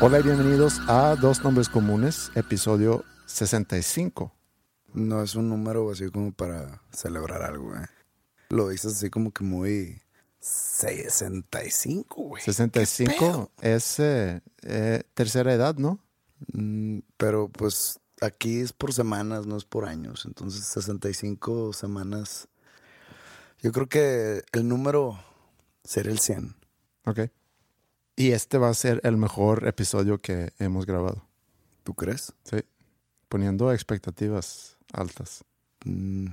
[0.00, 4.32] Hola y bienvenidos a Dos Nombres Comunes, episodio 65.
[4.94, 7.84] No es un número así como para celebrar algo, ¿eh?
[8.50, 10.00] Lo dices así como que muy
[10.38, 12.40] 65, güey.
[12.44, 15.98] 65 es eh, eh, tercera edad, ¿no?
[16.52, 20.26] Mm, pero pues aquí es por semanas, no es por años.
[20.26, 22.46] Entonces 65 semanas.
[23.60, 25.18] Yo creo que el número
[25.82, 26.54] sería el 100.
[27.04, 27.18] Ok.
[28.18, 31.22] Y este va a ser el mejor episodio que hemos grabado.
[31.84, 32.32] ¿Tú crees?
[32.42, 32.56] Sí.
[33.28, 35.44] Poniendo expectativas altas.
[35.84, 36.26] Mm,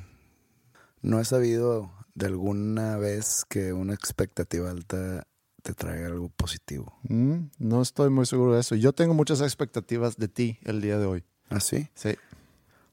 [1.03, 5.27] no he sabido de alguna vez que una expectativa alta
[5.61, 6.97] te traiga algo positivo.
[7.03, 8.73] Mm, no estoy muy seguro de eso.
[8.73, 11.23] Yo tengo muchas expectativas de ti el día de hoy.
[11.49, 11.87] ¿Ah, sí?
[11.93, 12.15] Sí.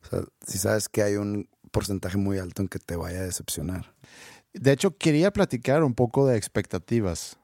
[0.02, 3.24] O sea, si sabes que hay un porcentaje muy alto en que te vaya a
[3.24, 3.94] decepcionar.
[4.52, 7.38] De hecho, quería platicar un poco de expectativas,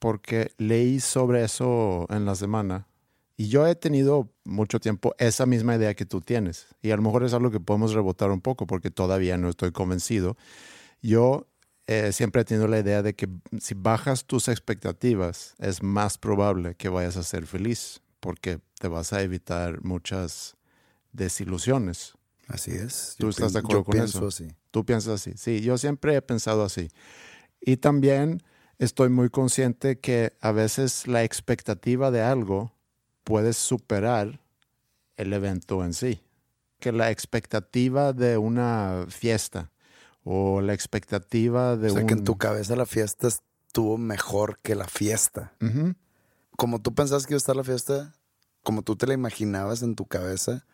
[0.00, 2.88] porque leí sobre eso en la semana
[3.40, 6.66] y yo he tenido mucho tiempo esa misma idea que tú tienes.
[6.82, 9.72] Y a lo mejor es algo que podemos rebotar un poco porque todavía no estoy
[9.72, 10.36] convencido.
[11.00, 11.48] Yo
[11.86, 16.74] eh, siempre he tenido la idea de que si bajas tus expectativas es más probable
[16.74, 20.58] que vayas a ser feliz porque te vas a evitar muchas
[21.12, 22.12] desilusiones.
[22.46, 23.14] Así es.
[23.16, 24.26] ¿Tú Yo estás de acuerdo yo con pienso eso?
[24.26, 24.54] así.
[24.70, 25.32] Tú piensas así.
[25.38, 26.90] Sí, yo siempre he pensado así.
[27.62, 28.42] Y también
[28.80, 32.72] estoy muy consciente que a veces la expectativa de algo
[33.22, 34.40] puede superar
[35.16, 36.22] el evento en sí.
[36.80, 39.70] Que la expectativa de una fiesta
[40.24, 42.06] o la expectativa de O sea, un...
[42.06, 45.52] que en tu cabeza la fiesta estuvo mejor que la fiesta.
[46.56, 48.14] Como tú pensabas que iba a estar la fiesta,
[48.62, 50.64] como tú te la imaginabas en tu cabeza,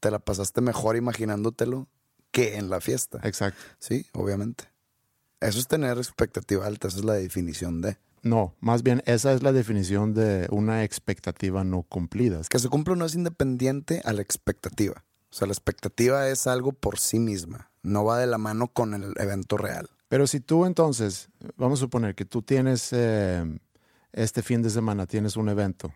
[0.00, 1.88] te la pasaste mejor imaginándotelo
[2.30, 3.20] que en la fiesta.
[3.22, 3.60] Exacto.
[3.78, 4.73] Sí, obviamente.
[5.44, 7.98] Eso es tener expectativa alta, esa es la definición de.
[8.22, 12.40] No, más bien esa es la definición de una expectativa no cumplida.
[12.48, 15.04] Que se cumpla no es independiente a la expectativa.
[15.30, 18.94] O sea, la expectativa es algo por sí misma, no va de la mano con
[18.94, 19.90] el evento real.
[20.08, 21.28] Pero si tú entonces,
[21.58, 23.44] vamos a suponer que tú tienes eh,
[24.12, 25.92] este fin de semana, tienes un evento,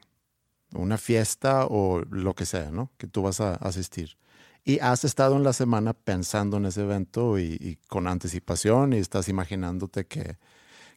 [0.74, 2.90] una fiesta o lo que sea, ¿no?
[2.98, 4.18] Que tú vas a asistir.
[4.68, 8.98] Y has estado en la semana pensando en ese evento y, y con anticipación y
[8.98, 10.36] estás imaginándote que,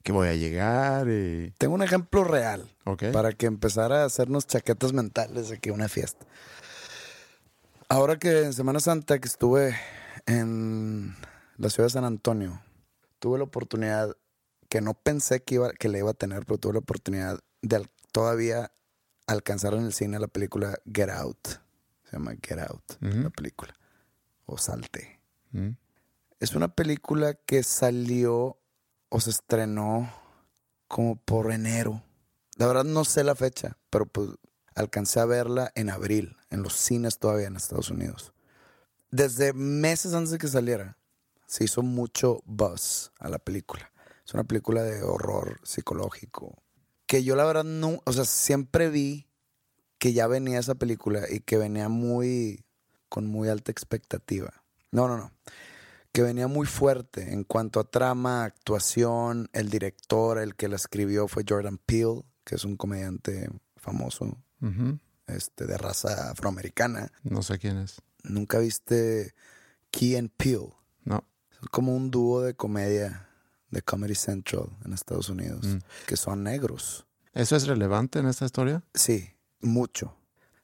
[0.03, 1.53] que voy a llegar y...
[1.57, 2.69] Tengo un ejemplo real
[3.13, 6.25] para que empezara a hacernos chaquetas mentales que una fiesta.
[7.87, 9.73] Ahora que en Semana Santa que estuve
[10.25, 11.15] en
[11.55, 12.61] la ciudad de San Antonio,
[13.19, 14.17] tuve la oportunidad
[14.67, 17.87] que no pensé que, iba, que le iba a tener, pero tuve la oportunidad de
[18.11, 18.73] todavía
[19.27, 21.70] alcanzar en el cine la película Get Out.
[22.11, 23.21] Se llama Get Out, Ujú.
[23.23, 23.73] la película.
[24.45, 25.21] O Salte.
[26.41, 28.59] Es una película que salió
[29.07, 30.11] o se estrenó
[30.89, 32.03] como por enero.
[32.57, 34.29] La verdad no sé la fecha, pero pues
[34.75, 38.33] alcancé a verla en abril, en los cines todavía en Estados Unidos.
[39.09, 40.97] Desde meses antes de que saliera,
[41.45, 43.89] se hizo mucho buzz a la película.
[44.25, 46.61] Es una película de horror psicológico.
[47.05, 49.27] Que yo la verdad no, o sea, siempre vi
[50.01, 52.65] que ya venía esa película y que venía muy,
[53.07, 54.51] con muy alta expectativa.
[54.91, 55.31] No, no, no
[56.11, 61.29] que venía muy fuerte en cuanto a trama, actuación, el director, el que la escribió
[61.29, 64.37] fue Jordan Peele, que es un comediante famoso,
[65.27, 67.09] este, de raza afroamericana.
[67.23, 68.01] No sé quién es.
[68.23, 69.33] ¿Nunca viste
[69.89, 70.73] Key and Peele?
[71.05, 71.23] No.
[71.61, 73.29] Es como un dúo de comedia
[73.69, 75.77] de Comedy Central en Estados Unidos, Mm.
[76.07, 77.05] que son negros.
[77.33, 78.83] ¿Eso es relevante en esta historia?
[78.93, 79.29] Sí,
[79.61, 80.15] mucho.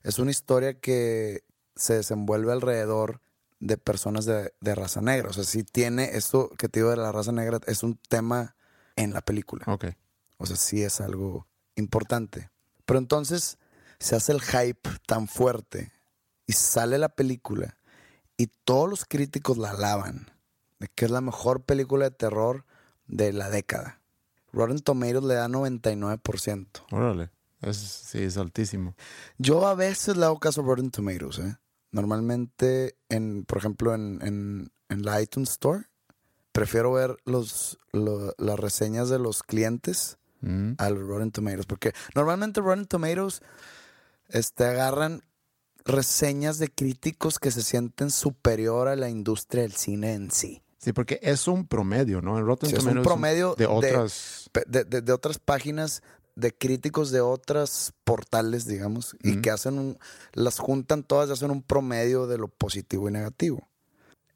[0.03, 1.43] Es una historia que
[1.75, 3.21] se desenvuelve alrededor
[3.59, 5.29] de personas de, de raza negra.
[5.29, 8.55] O sea, sí tiene esto que te digo de la raza negra, es un tema
[8.95, 9.65] en la película.
[9.67, 9.85] Ok.
[10.37, 12.49] O sea, sí es algo importante.
[12.85, 13.57] Pero entonces
[13.99, 15.91] se hace el hype tan fuerte
[16.45, 17.77] y sale la película
[18.37, 20.31] y todos los críticos la alaban
[20.79, 22.65] de que es la mejor película de terror
[23.07, 23.99] de la década.
[24.53, 26.67] Rotten Tomatoes le da 99%.
[26.91, 27.31] Órale.
[27.61, 28.95] Es, sí, es altísimo.
[29.37, 31.57] Yo a veces le hago caso a Rotten Tomatoes, ¿eh?
[31.91, 35.85] Normalmente, en, por ejemplo, en, en- en la iTunes Store,
[36.51, 40.73] prefiero ver los, lo- las reseñas de los clientes Mm.
[40.77, 41.65] a los Rotten Tomatoes.
[41.65, 43.41] Porque normalmente Rotten Tomatoes
[44.29, 45.23] este, agarran
[45.83, 50.61] reseñas de críticos que se sienten superior a la industria del cine en sí.
[50.77, 52.37] Sí, porque es un promedio, ¿no?
[52.37, 54.49] En Rotten Sí, es un Tomatoes promedio de otras...
[54.67, 56.03] De, de- de otras páginas
[56.37, 59.97] de críticos de otros portales, digamos, y que hacen un,
[60.33, 63.67] las juntan todas y hacen un promedio de lo positivo y negativo.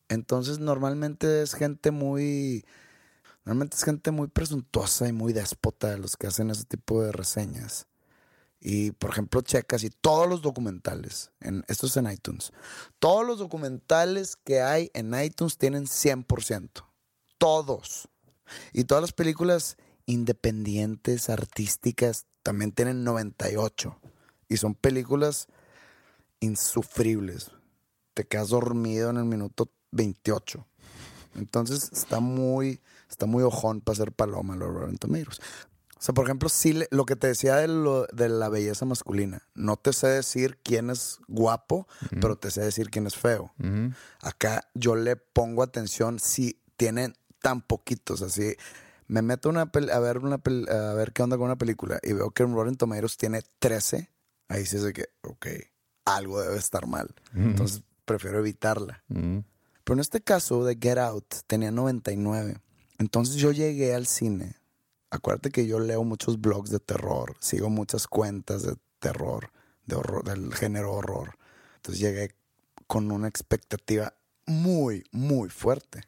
[0.09, 2.65] Entonces, normalmente es gente muy.
[3.45, 7.85] Normalmente es gente muy presuntuosa y muy déspota los que hacen ese tipo de reseñas.
[8.59, 12.51] Y, por ejemplo, checas y todos los documentales, en, esto es en iTunes,
[12.99, 16.83] todos los documentales que hay en iTunes tienen 100%.
[17.37, 18.07] Todos.
[18.73, 23.97] Y todas las películas independientes, artísticas, también tienen 98.
[24.49, 25.47] Y son películas
[26.39, 27.51] insufribles.
[28.13, 30.65] Te quedas dormido en el minuto 28.
[31.35, 35.39] Entonces está muy, está muy ojón para ser paloma los Rotten Tomatoes.
[35.97, 39.47] O sea, por ejemplo, sí lo que te decía de, lo- de la belleza masculina.
[39.53, 41.87] No te sé decir quién es guapo,
[42.19, 43.53] pero te sé decir quién es feo.
[44.21, 48.55] Acá yo le pongo atención si tienen tan poquitos, así.
[49.11, 52.31] Me meto una a ver una a ver qué onda con una película y veo
[52.31, 54.09] que en Rotten Tomatoes tiene 13.
[54.47, 55.47] Ahí sí es de que, ok,
[56.05, 57.13] algo debe estar mal.
[57.35, 59.03] Entonces prefiero evitarla.
[59.09, 59.39] Mm.
[59.83, 62.61] Pero en este caso de Get Out tenía 99.
[62.99, 64.55] Entonces yo llegué al cine.
[65.09, 69.51] Acuérdate que yo leo muchos blogs de terror, sigo muchas cuentas de terror,
[69.87, 71.37] de horror, del género horror.
[71.75, 72.33] Entonces llegué
[72.87, 74.13] con una expectativa
[74.45, 76.05] muy, muy fuerte.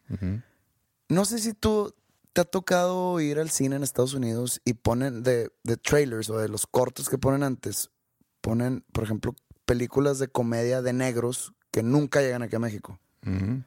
[1.10, 1.94] No sé si tú
[2.34, 6.38] te ha tocado ir al cine en Estados Unidos y ponen de, de trailers o
[6.38, 7.92] de los cortos que ponen antes,
[8.42, 9.36] ponen, por ejemplo,
[9.66, 13.00] películas de comedia de negros que nunca llegan aquí a México.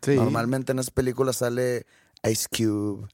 [0.02, 0.16] Sí.
[0.16, 1.86] Normalmente en esas películas sale
[2.30, 3.08] Ice Cube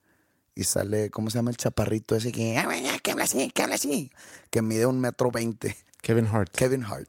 [0.57, 2.67] y sale, ¿cómo se llama el chaparrito ese que, "Ah,
[3.03, 4.11] que habla así, que habla así?
[4.51, 5.77] Que mide un metro veinte.
[6.01, 6.51] Kevin Hart.
[6.57, 7.09] Kevin Hart.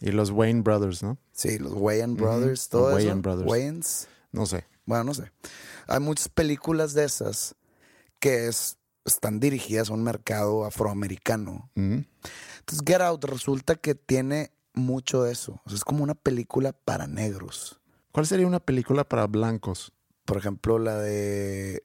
[0.00, 1.18] Y los Wayne Brothers, ¿no?
[1.32, 2.96] Sí, los Wayans Brothers, Los todo eso.
[2.96, 3.50] Wayans Brothers.
[3.50, 4.08] Wayans.
[4.32, 4.64] No sé.
[4.88, 5.30] Bueno, no sé.
[5.86, 7.54] Hay muchas películas de esas
[8.20, 11.70] que es, están dirigidas a un mercado afroamericano.
[11.74, 11.98] Mm.
[12.60, 15.60] Entonces, Get Out resulta que tiene mucho de eso.
[15.66, 17.78] O sea, es como una película para negros.
[18.12, 19.92] ¿Cuál sería una película para blancos?
[20.24, 21.84] Por ejemplo, la de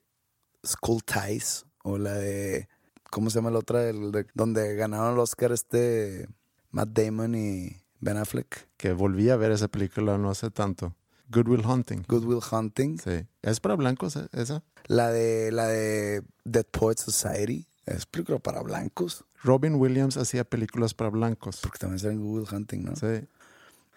[0.65, 2.69] School Ties o la de.
[3.11, 3.89] ¿Cómo se llama la otra?
[3.89, 6.29] El de- donde ganaron el Oscar este
[6.71, 8.69] Matt Damon y Ben Affleck.
[8.77, 10.95] Que volví a ver esa película no hace tanto.
[11.33, 12.03] Good Will Hunting.
[12.07, 12.99] Good Will Hunting.
[12.99, 13.25] Sí.
[13.41, 14.63] ¿Es para blancos eh, esa?
[14.85, 17.67] La de la de Dead Poet Society.
[17.85, 19.25] Es película para blancos.
[19.43, 21.59] Robin Williams hacía películas para blancos.
[21.61, 22.95] Porque también sale en Hunting, ¿no?
[22.95, 23.27] Sí.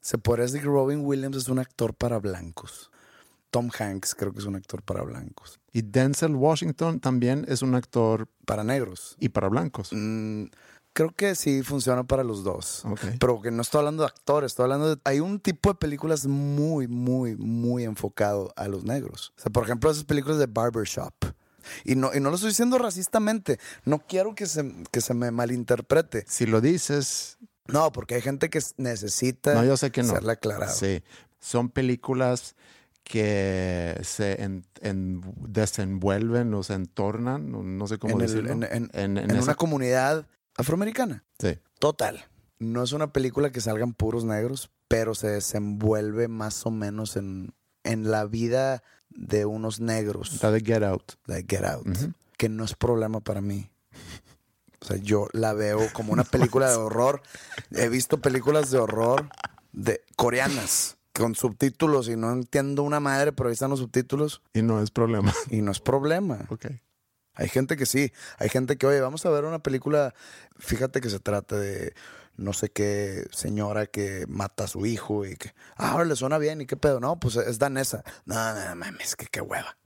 [0.00, 2.90] Se podría decir que Robin Williams es un actor para blancos.
[3.50, 5.60] Tom Hanks creo que es un actor para blancos.
[5.72, 9.16] Y Denzel Washington también es un actor Para negros.
[9.18, 9.90] y para blancos.
[9.92, 10.44] Mm,
[10.96, 12.82] creo que sí funciona para los dos.
[13.20, 15.00] Pero que no estoy hablando de actores, estoy hablando de...
[15.04, 19.34] Hay un tipo de películas muy, muy, muy enfocado a los negros.
[19.36, 21.12] O sea, por ejemplo, esas películas de Barbershop.
[21.84, 23.58] Y no, y no lo estoy diciendo racistamente.
[23.84, 26.24] No quiero que se, que se me malinterprete.
[26.26, 27.36] Si lo dices,
[27.66, 30.14] No, porque hay gente que necesita no, yo sé que no.
[30.14, 30.72] serle aclarado.
[30.74, 31.02] Sí.
[31.40, 32.56] Son películas
[33.04, 38.52] que se en- en- desenvuelven o se entornan, no, sé cómo en, el- decirlo.
[38.52, 40.26] en- en- En- en en esa- una comunidad
[40.56, 41.24] afroamericana.
[41.38, 41.58] Sí.
[41.78, 42.24] Total.
[42.58, 47.52] No es una película que salgan puros negros, pero se desenvuelve más o menos en,
[47.84, 50.42] en la vida de unos negros.
[50.42, 51.12] La de Get Out.
[51.26, 51.86] de Get Out.
[52.36, 53.70] Que no es problema para mí.
[54.80, 57.22] O sea, yo la veo como una película de horror.
[57.72, 59.28] He visto películas de horror
[59.72, 64.62] de coreanas con subtítulos y no entiendo una madre, pero ahí están los subtítulos Y
[64.62, 65.32] no es problema.
[65.50, 66.46] y no es problema.
[66.50, 66.66] ok.
[67.36, 70.14] Hay gente que sí, hay gente que, oye, vamos a ver una película,
[70.58, 71.94] fíjate que se trata de
[72.36, 76.36] no sé qué señora que mata a su hijo y que, ah, ahora le suena
[76.38, 77.00] bien y qué pedo.
[77.00, 78.02] No, pues es danesa.
[78.26, 79.76] No, no, mames, que qué hueva.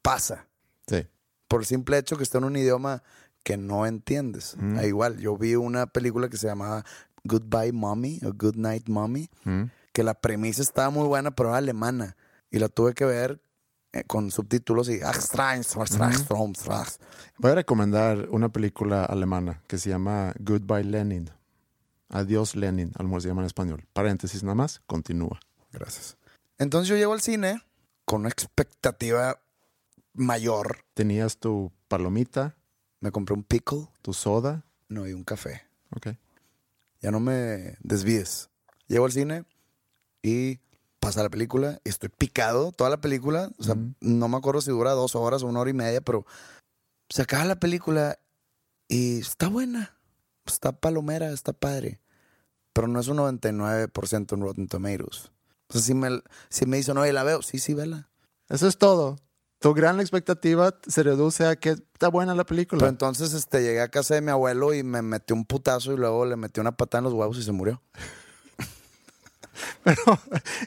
[0.00, 0.48] Pasa.
[0.88, 1.06] Sí.
[1.48, 3.02] Por el simple hecho que está en un idioma
[3.44, 4.56] que no entiendes.
[4.58, 4.78] Mm.
[4.78, 6.84] Ah, igual, yo vi una película que se llamaba
[7.24, 9.64] Goodbye Mommy o Good Night Mommy, Mm.
[9.92, 12.16] que la premisa estaba muy buena, pero era alemana.
[12.50, 13.40] Y la tuve que ver
[14.06, 15.00] con subtítulos y...
[17.38, 21.30] Voy a recomendar una película alemana que se llama Goodbye Lenin.
[22.08, 23.86] Adiós Lenin, al se llama en español.
[23.92, 25.40] Paréntesis nada más, continúa.
[25.72, 26.16] Gracias.
[26.58, 27.62] Entonces yo llego al cine
[28.04, 29.40] con una expectativa
[30.14, 30.84] mayor.
[30.94, 32.54] Tenías tu palomita,
[33.00, 34.64] Me compré un pickle, tu soda.
[34.88, 35.62] no, y un café.
[35.96, 36.08] Ok.
[37.00, 38.48] Ya no me desvíes.
[38.86, 39.44] Llego al cine
[40.22, 40.60] y
[41.02, 43.50] pasa la película estoy picado toda la película.
[43.58, 43.92] O sea, Ujú.
[44.00, 46.24] no me acuerdo si dura dos horas o una hora y media, pero
[47.10, 48.20] se acaba la película
[48.86, 49.98] y está buena.
[50.46, 52.00] Está palomera, está padre.
[52.72, 55.32] Pero no es un 99% en Rotten Tomatoes.
[55.68, 58.08] O sea, si me, si me dicen, oye, la veo, sí, sí, vela.
[58.48, 59.16] Eso es todo.
[59.58, 62.78] Tu gran expectativa se reduce a que está buena la película.
[62.78, 65.96] Pero entonces este, llegué a casa de mi abuelo y me metió un putazo y
[65.96, 67.82] luego le metió una patada en los huevos y se murió.
[69.84, 70.00] Pero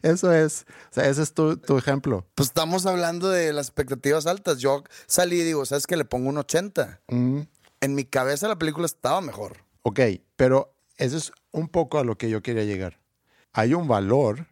[0.03, 2.25] eso es, o sea, ese es tu, tu ejemplo.
[2.35, 4.59] Pues estamos hablando de las expectativas altas.
[4.59, 5.97] Yo salí y digo, ¿sabes qué?
[5.97, 7.01] Le pongo un 80.
[7.07, 7.41] Mm,
[7.81, 9.57] En mi cabeza la película estaba mejor.
[9.83, 9.99] Ok,
[10.35, 12.99] pero eso es un poco a lo que yo quería llegar.
[13.53, 14.47] Hay un valor,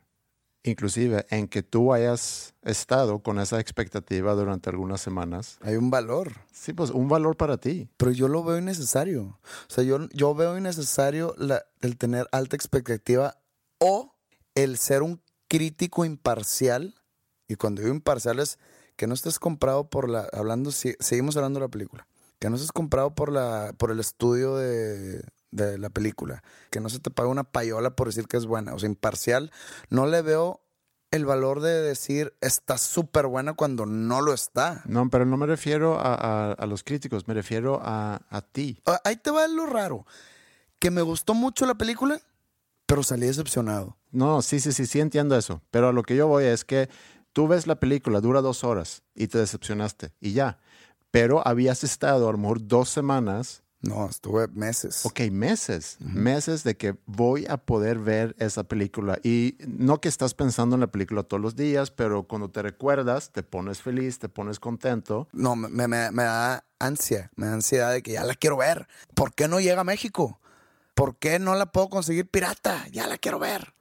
[0.63, 5.57] inclusive, en que tú hayas estado con esa expectativa durante algunas semanas.
[5.61, 6.31] Hay un valor.
[6.53, 7.89] Sí, pues un valor para ti.
[7.97, 9.23] Pero yo lo veo innecesario.
[9.23, 9.39] O
[9.73, 13.37] sea, yo, yo veo innecesario la- el tener alta expectativa
[13.79, 14.12] o
[14.55, 16.95] el ser un crítico imparcial.
[17.47, 18.59] Y cuando digo imparcial es
[18.95, 20.27] que no estés comprado por la.
[20.33, 22.07] Hablando, si- seguimos hablando de la película.
[22.39, 26.43] Que no estés comprado por la, por el estudio de, de la película.
[26.71, 28.73] Que no se te pague una payola por decir que es buena.
[28.73, 29.51] O sea, imparcial.
[29.89, 30.59] No le veo
[31.11, 34.81] el valor de decir está súper buena cuando no lo está.
[34.85, 38.81] No, pero no me refiero a, a- a los críticos, me refiero a, a ti.
[38.85, 40.05] Ah, Ahí te va lo raro.
[40.79, 42.19] Que me gustó mucho la película,
[42.93, 43.97] pero salí decepcionado.
[44.11, 45.63] No, sí, sí, sí, sí entiendo eso.
[45.71, 46.89] Pero a lo que yo voy es que
[47.31, 50.59] tú ves la película, dura dos horas y te decepcionaste y ya.
[51.09, 55.05] Pero habías estado a lo mejor dos semanas No, estuve meses.
[55.07, 59.17] Ok, meses, meses de que voy a poder ver esa película.
[59.23, 63.31] Y no que estás pensando en la película todos los días, pero cuando te recuerdas,
[63.31, 65.27] te pones feliz, te pones contento.
[65.33, 68.87] No, me, me- me da ansia, me da ansiedad de que ya la quiero ver.
[69.15, 70.39] ¿Por qué no llega a México?
[70.93, 72.85] ¿Por qué no la puedo conseguir pirata?
[72.91, 73.73] Ya la quiero ver.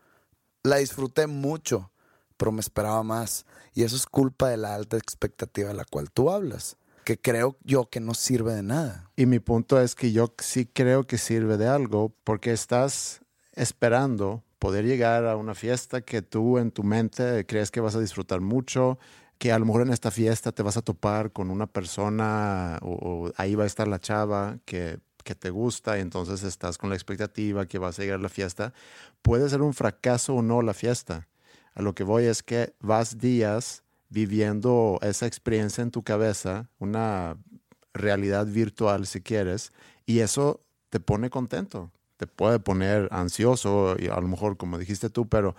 [0.62, 1.90] La disfruté mucho,
[2.36, 3.44] pero me esperaba más.
[3.74, 7.56] Y eso es culpa de la alta expectativa de la cual tú hablas, que creo
[7.64, 9.10] yo que no sirve de nada.
[9.16, 13.20] Y mi punto es que yo sí creo que sirve de algo porque estás
[13.54, 18.00] esperando poder llegar a una fiesta que tú en tu mente crees que vas a
[18.00, 18.98] disfrutar mucho,
[19.38, 22.92] que a lo mejor en esta fiesta te vas a topar con una persona o,
[23.26, 26.90] o ahí va a estar la chava que, que te gusta y entonces estás con
[26.90, 28.72] la expectativa que vas a llegar a la fiesta.
[29.22, 31.28] Puede ser un fracaso o no la fiesta.
[31.74, 37.36] A lo que voy es que vas días viviendo esa experiencia en tu cabeza, una
[37.94, 39.72] realidad virtual si quieres,
[40.04, 40.60] y eso
[40.90, 41.90] te pone contento.
[42.18, 45.56] Te puede poner ansioso, y a lo mejor como dijiste tú, pero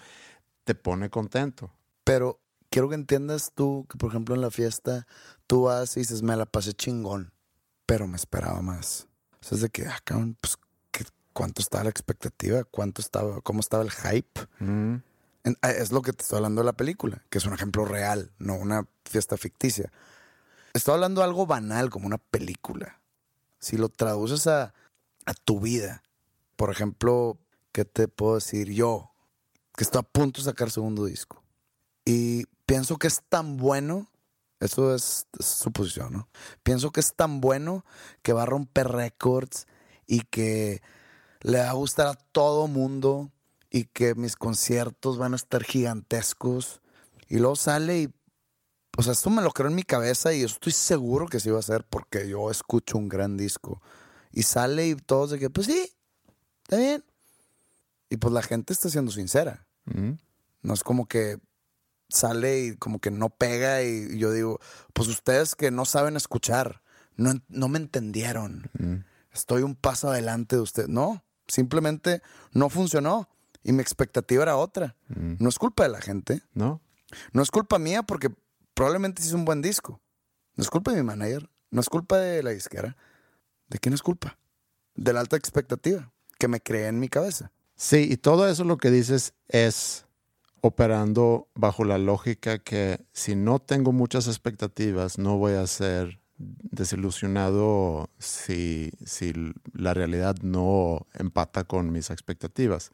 [0.63, 1.71] te pone contento.
[2.03, 2.39] Pero
[2.69, 5.07] quiero que entiendas tú que, por ejemplo, en la fiesta,
[5.47, 7.33] tú vas y dices, me la pasé chingón,
[7.85, 9.07] pero me esperaba más.
[9.43, 10.57] O sea, es de que, ah, cabrón, pues,
[10.91, 12.63] ¿qué- ¿cuánto estaba la expectativa?
[12.63, 14.47] ¿Cuánto estaba, cómo estaba el hype?
[14.59, 14.95] Mm,
[15.61, 18.31] ah, es lo que te estoy hablando de la película, que es un ejemplo real,
[18.39, 19.91] no una fiesta ficticia.
[20.73, 22.99] Estoy hablando de algo banal, como una película.
[23.59, 24.73] Si lo traduces a,
[25.25, 26.03] a tu vida,
[26.55, 27.37] por ejemplo,
[27.73, 29.11] ¿qué te puedo decir yo?
[29.75, 31.43] Que estoy a punto de sacar segundo disco.
[32.05, 34.07] Y pienso que es tan bueno,
[34.63, 36.29] eso es, es suposición, ¿no?
[36.63, 37.85] Pienso que es tan bueno
[38.21, 39.67] que va a romper récords
[40.07, 40.81] y que
[41.41, 43.31] le va a gustar a todo mundo
[43.69, 46.81] y que mis conciertos van a estar gigantescos.
[47.27, 48.13] Y luego sale y,
[48.97, 51.49] o sea, esto me lo creo en mi cabeza y yo estoy seguro que sí
[51.49, 53.81] va a ser porque yo escucho un gran disco.
[54.31, 55.91] Y sale y todos de que, pues sí,
[56.63, 57.03] está bien.
[58.09, 59.67] Y pues la gente está siendo sincera.
[60.61, 61.39] No es como que
[62.13, 64.59] sale y como que no pega y yo digo,
[64.93, 66.81] pues ustedes que no saben escuchar,
[67.15, 68.69] no, no me entendieron.
[69.31, 70.87] Estoy un paso adelante de usted.
[70.87, 73.29] No, simplemente no funcionó
[73.63, 74.95] y mi expectativa era otra.
[75.07, 76.81] No es culpa de la gente, ¿No?
[77.31, 78.29] no es culpa mía porque
[78.73, 80.01] probablemente hice un buen disco.
[80.55, 82.95] No es culpa de mi manager, no es culpa de la disquera.
[83.69, 84.37] ¿De quién es culpa?
[84.95, 86.11] De la alta expectativa.
[86.37, 87.51] que me creé en mi cabeza.
[87.75, 90.05] Sí, y todo eso lo que dices es
[90.65, 98.09] operando bajo la lógica que si no tengo muchas expectativas, no voy a ser desilusionado
[98.17, 99.33] si, si
[99.73, 102.91] la realidad no empata con mis expectativas.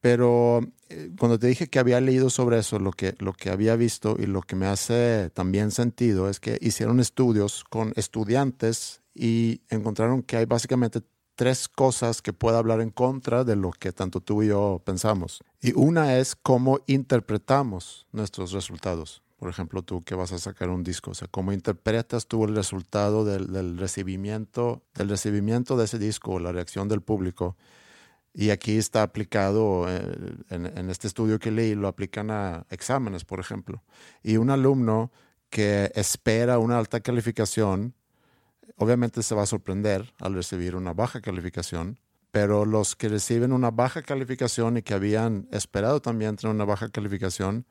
[0.00, 3.76] Pero eh, cuando te dije que había leído sobre eso, lo que, lo que había
[3.76, 9.60] visto y lo que me hace también sentido es que hicieron estudios con estudiantes y
[9.70, 11.02] encontraron que hay básicamente
[11.38, 15.44] tres cosas que puede hablar en contra de lo que tanto tú y yo pensamos.
[15.60, 19.22] Y una es cómo interpretamos nuestros resultados.
[19.36, 22.56] Por ejemplo, tú que vas a sacar un disco, o sea, cómo interpretas tú el
[22.56, 27.56] resultado del, recibimiento, del recibimiento de ese disco, la reacción del público.
[28.34, 33.24] Y aquí está aplicado, eh, en, en, este estudio que leí, lo aplican a exámenes,
[33.24, 33.84] por ejemplo.
[34.24, 35.12] Y un alumno
[35.50, 37.94] que espera una alta calificación,
[38.78, 41.98] obviamente se va a sorprender al recibir una baja calificación,
[42.30, 46.88] pero los que reciben una baja calificación y que habían esperado también tener una baja
[46.88, 47.66] calificación,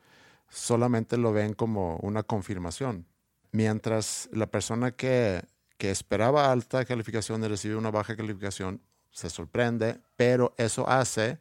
[0.50, 3.08] solamente lo ven como una confirmación.
[3.52, 5.42] Mientras la persona que,
[5.78, 11.40] que esperaba alta calificación y recibe una baja calificación se sorprende, pero eso hace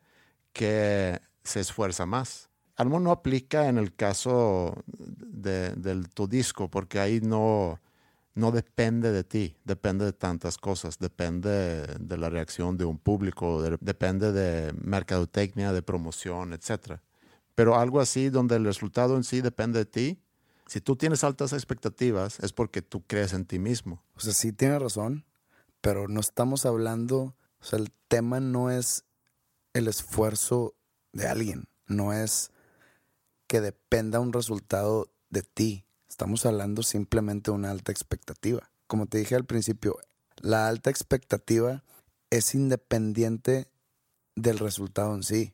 [0.53, 2.49] que se esfuerza más.
[2.77, 7.81] Algo no aplica en el caso de, del tu disco, porque ahí no,
[8.37, 13.63] no depende de ti, depende de tantas cosas, depende de la reacción de un público,
[13.81, 17.01] depende de mercadotecnia, de promoción, etc.
[17.55, 20.21] Pero algo así donde el resultado en sí depende de ti,
[20.67, 24.05] si tú tienes altas expectativas es porque tú crees en ti mismo.
[24.15, 25.25] O sea, sí tienes razón,
[25.81, 29.07] pero no estamos hablando, o sea, el tema no es
[29.73, 30.75] el esfuerzo
[31.15, 32.51] de alguien, no es
[33.47, 35.86] que dependa un resultado de ti
[36.17, 38.71] Estamos hablando simplemente de una alta expectativa.
[38.87, 39.99] Como te dije al principio,
[40.39, 41.85] la alta expectativa
[42.31, 43.69] es independiente
[44.35, 45.53] del resultado en sí.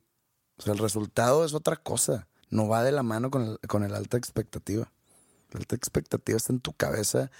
[0.58, 2.28] O sea, el resultado es otra cosa.
[2.48, 4.92] No va de la mano con el, con el alta expectativa.
[5.50, 7.32] La alta expectativa está en tu cabeza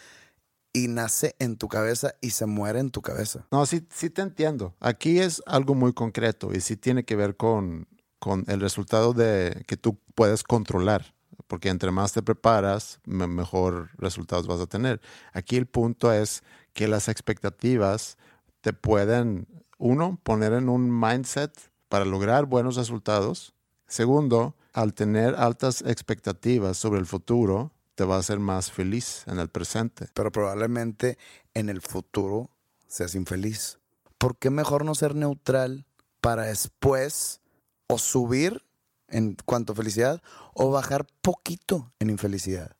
[0.72, 3.46] y nace en tu cabeza y se muere en tu cabeza.
[3.52, 4.74] No, sí, sí te entiendo.
[4.80, 7.86] Aquí es algo muy concreto y sí tiene que ver con,
[8.18, 11.14] con el resultado de que tú puedes controlar
[11.52, 15.02] porque entre más te preparas, mejor resultados vas a tener.
[15.34, 18.16] Aquí el punto es que las expectativas
[18.62, 21.52] te pueden, uno, poner en un mindset
[21.90, 23.52] para lograr buenos resultados.
[23.86, 29.38] Segundo, al tener altas expectativas sobre el futuro, te va a hacer más feliz en
[29.38, 30.08] el presente.
[30.14, 31.18] Pero probablemente
[31.52, 32.48] en el futuro
[32.86, 33.78] seas infeliz.
[34.16, 35.84] ¿Por qué mejor no ser neutral
[36.22, 37.42] para después
[37.88, 38.64] o subir
[39.12, 40.22] en cuanto a felicidad
[40.54, 42.76] o bajar poquito en infelicidad.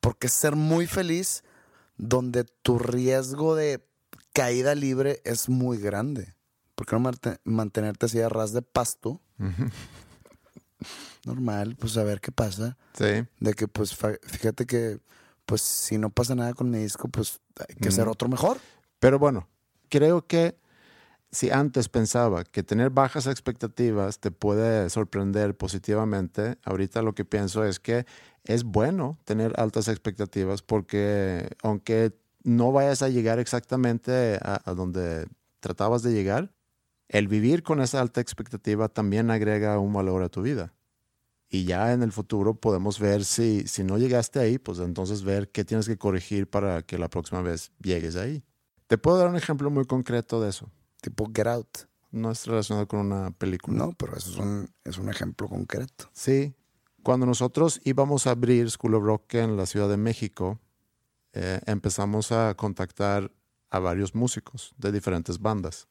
[0.00, 1.42] Porque ser muy feliz
[1.96, 3.84] donde tu riesgo de
[4.32, 6.34] caída libre es muy grande.
[6.74, 7.10] ¿Por qué no
[7.44, 9.20] mantenerte así a ras de pasto?
[11.24, 12.76] Normal, pues a ver qué pasa.
[12.94, 13.24] Sí.
[13.38, 14.98] De que, pues, fíjate que,
[15.46, 18.58] pues, si no pasa nada con mi disco, pues hay que hacer otro mejor.
[18.98, 19.48] Pero bueno,
[19.88, 20.56] creo que
[21.32, 27.64] si antes pensaba que tener bajas expectativas te puede sorprender positivamente, ahorita lo que pienso
[27.64, 28.04] es que
[28.44, 32.12] es bueno tener altas expectativas porque aunque
[32.44, 35.26] no vayas a llegar exactamente a, donde
[35.60, 36.52] tratabas de llegar,
[37.08, 40.74] el vivir con esa alta expectativa también agrega un valor a tu vida.
[41.48, 45.50] Y ya en el futuro podemos ver si, si no llegaste ahí, pues entonces ver
[45.50, 48.42] qué tienes que corregir para que la próxima vez llegues ahí.
[48.86, 50.70] Te puedo dar un ejemplo muy concreto de eso
[51.02, 51.78] tipo Get Out.
[52.10, 53.76] No es relacionado con una película.
[53.76, 56.08] No, pero eso es un, es un ejemplo concreto.
[56.12, 56.54] Sí.
[57.02, 60.60] Cuando nosotros íbamos a abrir School of Rock en la Ciudad de México,
[61.32, 63.30] eh, empezamos a contactar
[63.70, 65.88] a varios músicos de diferentes bandas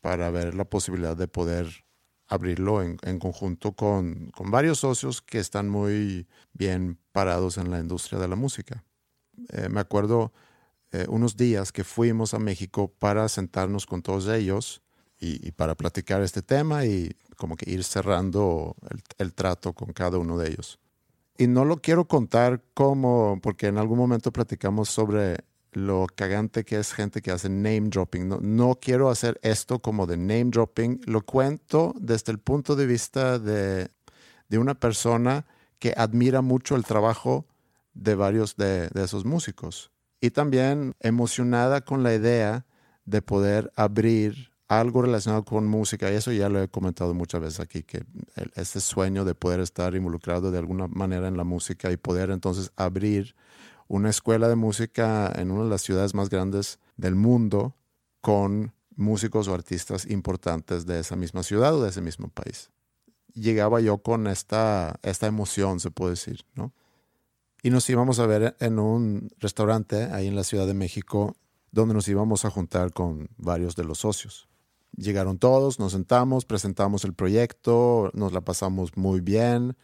[0.00, 1.84] para ver la posibilidad de poder
[2.26, 7.78] abrirlo en, en conjunto con, con, varios socios que están muy bien parados en la
[7.78, 8.84] industria de la música.
[9.50, 10.32] Eh, me acuerdo
[10.90, 14.82] eh, unos días que fuimos a México para sentarnos con todos ellos
[15.20, 18.74] y, para platicar este tema y como que ir cerrando
[19.18, 20.78] el, trato con cada uno de ellos.
[21.36, 25.38] Y no lo quiero contar como, porque en algún momento platicamos sobre
[25.72, 28.28] lo cagante que es gente que hace name dropping.
[28.28, 31.02] No, no, quiero hacer esto como de name dropping.
[31.04, 33.90] Lo cuento desde el punto de vista de,
[34.48, 35.46] de una persona
[35.78, 37.46] que admira mucho el trabajo
[37.92, 42.66] de varios de, de esos músicos y también emocionada con la idea
[43.04, 47.60] de poder abrir algo relacionado con música, y eso ya lo he comentado muchas veces
[47.60, 48.04] aquí, que
[48.54, 52.70] este sueño de poder estar involucrado de alguna manera en la música y poder entonces
[52.76, 53.34] abrir
[53.86, 57.76] una escuela de música en una de las ciudades más grandes del mundo
[58.20, 62.70] con músicos o artistas importantes de esa misma ciudad o de ese mismo país.
[63.32, 66.74] Llegaba yo con esta, esta emoción, se puede decir, ¿no?
[67.62, 71.36] Y nos íbamos a ver en un restaurante ahí en la Ciudad de México,
[71.72, 74.48] donde nos íbamos a juntar con varios de los socios.
[74.96, 79.76] Llegaron todos, nos sentamos, presentamos el proyecto, nos la pasamos muy bien.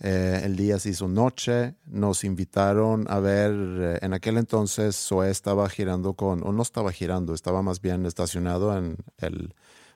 [0.00, 5.28] Eh, el día se hizo noche, nos invitaron a ver, eh, en aquel entonces Zoe
[5.28, 9.54] estaba girando con, o no estaba girando, estaba más bien estacionado en el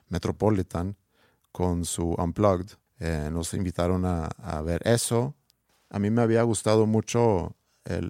[0.09, 0.97] Metropolitan
[1.53, 2.71] con su Unplugged.
[2.99, 5.35] Eh, nos invitaron a, ver eso.
[5.93, 7.55] A mí me había gustado mucho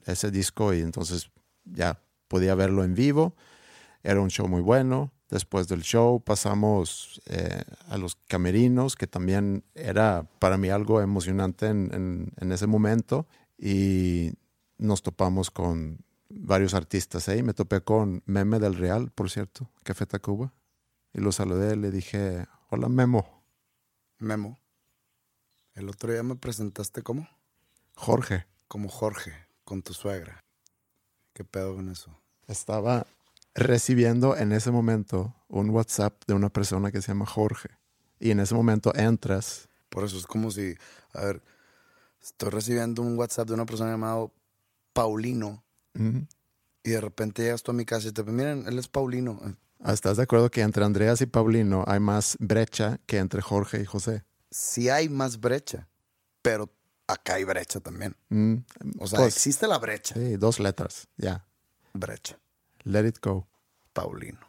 [0.05, 1.29] ese disco y entonces
[1.65, 3.35] ya podía verlo en vivo.
[4.03, 5.11] Era un show muy bueno.
[5.29, 11.67] Después del show pasamos eh, a los camerinos, que también era para mí algo emocionante
[11.67, 13.27] en, ese momento.
[13.57, 14.31] Y
[14.77, 17.43] nos topamos con varios artistas ahí.
[17.43, 20.53] Me topé con Meme del Real, por cierto, Café Tacuba.
[21.13, 23.43] Y lo saludé, le dije, hola Memo.
[24.19, 24.57] Memo.
[25.73, 27.27] El otro día me presentaste como
[27.95, 28.45] Jorge.
[28.67, 30.43] Como Jorge, con tu suegra.
[31.33, 32.19] ¿Qué pedo con eso?
[32.47, 33.05] Estaba
[33.55, 37.69] recibiendo en ese momento un WhatsApp de una persona que se llama Jorge.
[38.19, 39.67] Y en ese momento entras.
[39.89, 40.75] Por eso es como si,
[41.13, 41.43] a ver,
[42.21, 44.27] estoy recibiendo un WhatsApp de una persona llamada
[44.93, 45.63] Paulino.
[45.95, 46.27] Uh -huh.
[46.83, 49.39] Y de repente llegas tú a mi casa y te miren, él es Paulino.
[49.85, 53.85] ¿Estás de acuerdo que entre Andreas y Paulino hay más brecha que entre Jorge y
[53.85, 54.23] José?
[54.51, 55.87] Sí hay más brecha,
[56.41, 56.69] pero
[57.07, 58.15] acá hay brecha también.
[58.29, 58.55] Mm,
[58.99, 60.15] O sea, pues, existe la brecha.
[60.15, 61.45] Sí, dos letras, ya.
[61.93, 62.37] Brecha.
[62.83, 63.47] Let it go.
[63.93, 64.39] Paulino.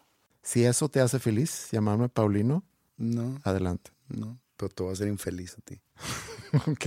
[0.43, 2.65] Si eso te hace feliz, llamarme Paulino,
[2.97, 3.91] No, adelante.
[4.09, 5.81] no, pero te va a hacer infeliz a ti.
[6.71, 6.87] ok.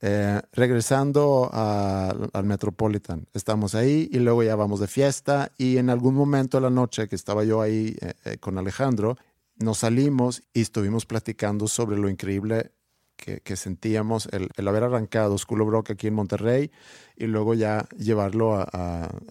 [0.00, 5.90] Eh, regresando a- al Metropolitan, estamos ahí y luego ya vamos de fiesta y en
[5.90, 9.16] algún momento de la noche que estaba yo ahí eh, eh, con Alejandro,
[9.56, 12.70] nos salimos y estuvimos platicando sobre lo increíble
[13.18, 16.70] que, que sentíamos el, el haber arrancado School of Rock aquí en Monterrey
[17.16, 18.62] y luego ya llevarlo a,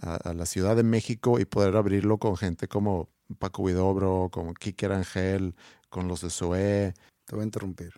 [0.02, 4.88] a- la Ciudad de México y poder abrirlo con gente como Paco Huidobro, como Kike
[4.90, 5.56] Rangel,
[5.90, 6.94] con los de Zoé,
[7.26, 7.94] Te voy a interrumpir.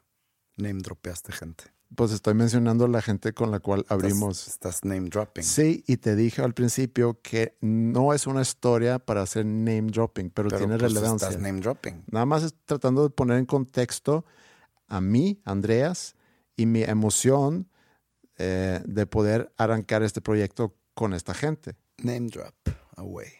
[0.57, 1.63] Name dropeaste gente.
[1.95, 4.47] pues estoy mencionando la gente con la cual abrimos.
[4.47, 5.43] Estás, name dropping.
[5.43, 10.29] Sí, y te dije al principio que no es una historia para hacer name dropping,
[10.29, 11.29] pero, pero tiene pues, relevancia.
[11.29, 12.03] Estás name dropping.
[12.11, 14.23] Nada más es tratando de poner en contexto
[14.89, 16.15] a mí, Andreas,
[16.55, 17.69] y mi emoción
[18.37, 21.75] eh, de poder arrancar este proyecto con esta gente.
[21.97, 22.55] Name drop
[22.97, 23.31] away.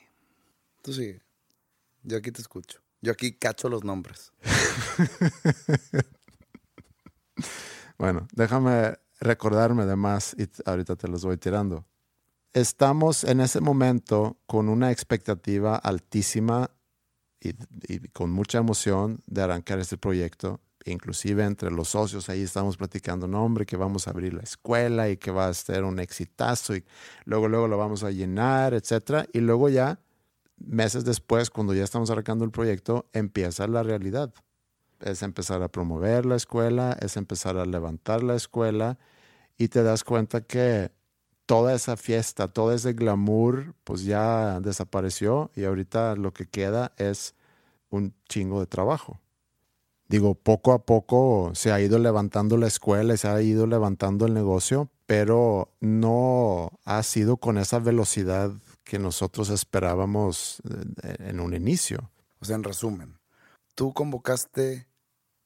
[0.82, 1.22] Tú sigue.
[2.04, 2.80] Yo aquí te escucho.
[3.02, 4.32] Yo aquí cacho los nombres.
[8.00, 11.86] Bueno, déjame recordarme de más y ahorita te los voy tirando.
[12.54, 16.72] Estamos en ese momento con una expectativa altísima
[17.42, 17.50] y,
[17.94, 20.62] y con mucha emoción de arrancar este proyecto.
[20.86, 25.10] Inclusive entre los socios ahí estamos platicando, no hombre, que vamos a abrir la escuela
[25.10, 26.86] y que va a ser un exitazo y
[27.26, 29.26] luego, luego lo vamos a llenar, etcétera.
[29.34, 30.00] Y luego ya,
[30.58, 34.34] meses después, cuando ya estamos arrancando el proyecto, empieza la realidad
[35.02, 38.98] es empezar a promover la escuela, es empezar a levantar la escuela
[39.58, 40.92] y te das cuenta que
[41.46, 47.36] toda esa fiesta, todo ese glamour, pues ya desapareció y ahorita lo que queda es
[47.89, 49.20] un chingo de trabajo.
[50.10, 54.34] Digo, poco a poco se ha ido levantando la escuela se ha ido levantando el
[54.34, 58.52] negocio, pero no ha sido con esa velocidad
[58.84, 60.63] que nosotros esperábamos
[61.19, 62.10] en un inicio.
[62.41, 63.19] O sea, en resumen,
[63.76, 64.88] tú convocaste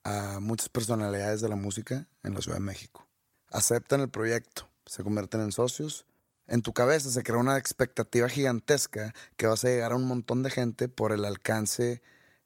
[0.05, 3.05] a muchas personalidades de la música en la Ciudad de México.
[3.51, 6.05] Aceptan el proyecto, se convierten en socios.
[6.47, 10.41] En tu cabeza se crea una expectativa gigantesca que vas a llegar a un montón
[10.41, 12.01] de gente por el alcance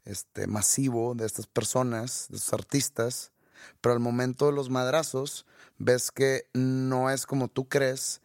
[0.08, 3.32] este, masivo de estas personas, de estos artistas.
[3.82, 5.46] Pero al momento de los madrazos,
[5.78, 8.22] ves que no es como tú crees.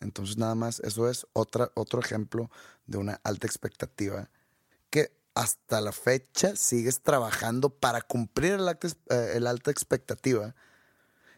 [0.00, 2.50] Entonces, nada más, eso es otra, otro ejemplo
[2.86, 4.30] de una alta expectativa
[4.88, 10.54] que hasta la fecha sigues trabajando para cumplir el eh, alta expectativa.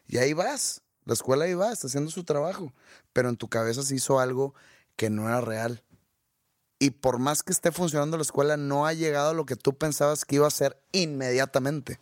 [0.07, 2.73] Y ahí vas, la escuela ahí va, está haciendo su trabajo,
[3.11, 4.53] pero en tu cabeza se hizo algo
[4.95, 5.83] que no era real.
[6.83, 9.77] Y por más que esté funcionando la escuela, no ha llegado a lo que tú
[9.77, 11.97] pensabas que iba a ser inmediatamente.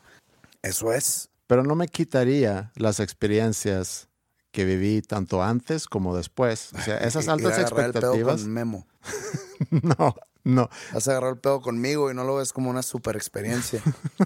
[0.64, 1.30] Eso es.
[1.46, 4.10] Pero no me quitaría las experiencias
[4.52, 6.72] que viví tanto antes como después.
[6.74, 8.42] O sea, esas altas el pedo expectativas.
[8.42, 8.88] con Memo.
[9.70, 13.16] No, no, Vas a agarrar el pedo conmigo y no lo ves como una super
[13.16, 13.84] experiencia.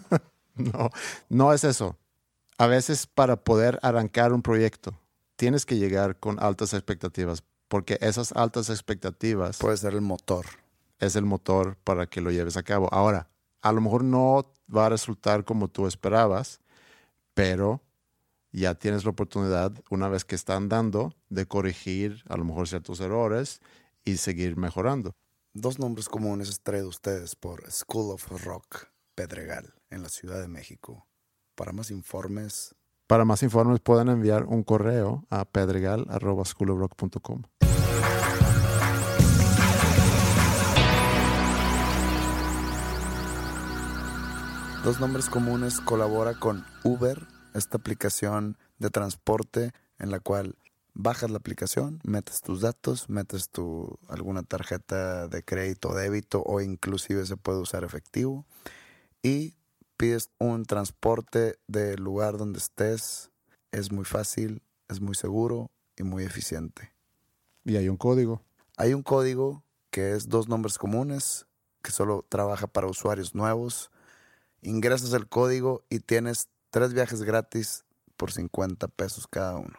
[0.55, 0.89] no,
[1.27, 1.97] no es eso.
[2.57, 4.97] A veces para poder arrancar un proyecto,
[5.35, 10.45] tienes que llegar con altas expectativas, porque esas altas expectativas Puede ser el motor.
[10.99, 12.87] es el motor para que lo lleves a cabo.
[12.91, 13.29] Ahora,
[13.61, 16.59] a lo mejor no va a resultar como tú esperabas,
[17.33, 17.81] pero
[18.51, 22.99] ya tienes la oportunidad, una vez que está andando, de corregir a lo mejor ciertos
[23.01, 23.59] errores
[24.05, 25.11] y seguir mejorando.
[25.53, 31.07] Dos nombres comunes traído ustedes por School of Rock Pedregal en la Ciudad de México.
[31.55, 32.75] Para más informes.
[33.07, 37.43] Para más informes pueden enviar un correo a pedregal.schoolofrock.com.
[44.83, 50.57] Dos nombres comunes colabora con Uber, esta aplicación de transporte en la cual
[50.95, 57.25] bajas la aplicación, metes tus datos, metes tu alguna tarjeta de crédito débito o inclusive
[57.25, 58.45] se puede usar efectivo
[59.21, 59.55] y
[59.97, 63.31] pides un transporte del lugar donde estés.
[63.71, 66.93] Es muy fácil, es muy seguro y muy eficiente.
[67.63, 68.41] Y hay un código.
[68.77, 71.47] Hay un código que es dos nombres comunes,
[71.81, 73.91] que solo trabaja para usuarios nuevos
[74.65, 77.85] ingresas el código y tienes tres viajes gratis
[78.17, 79.77] por 50 pesos cada uno.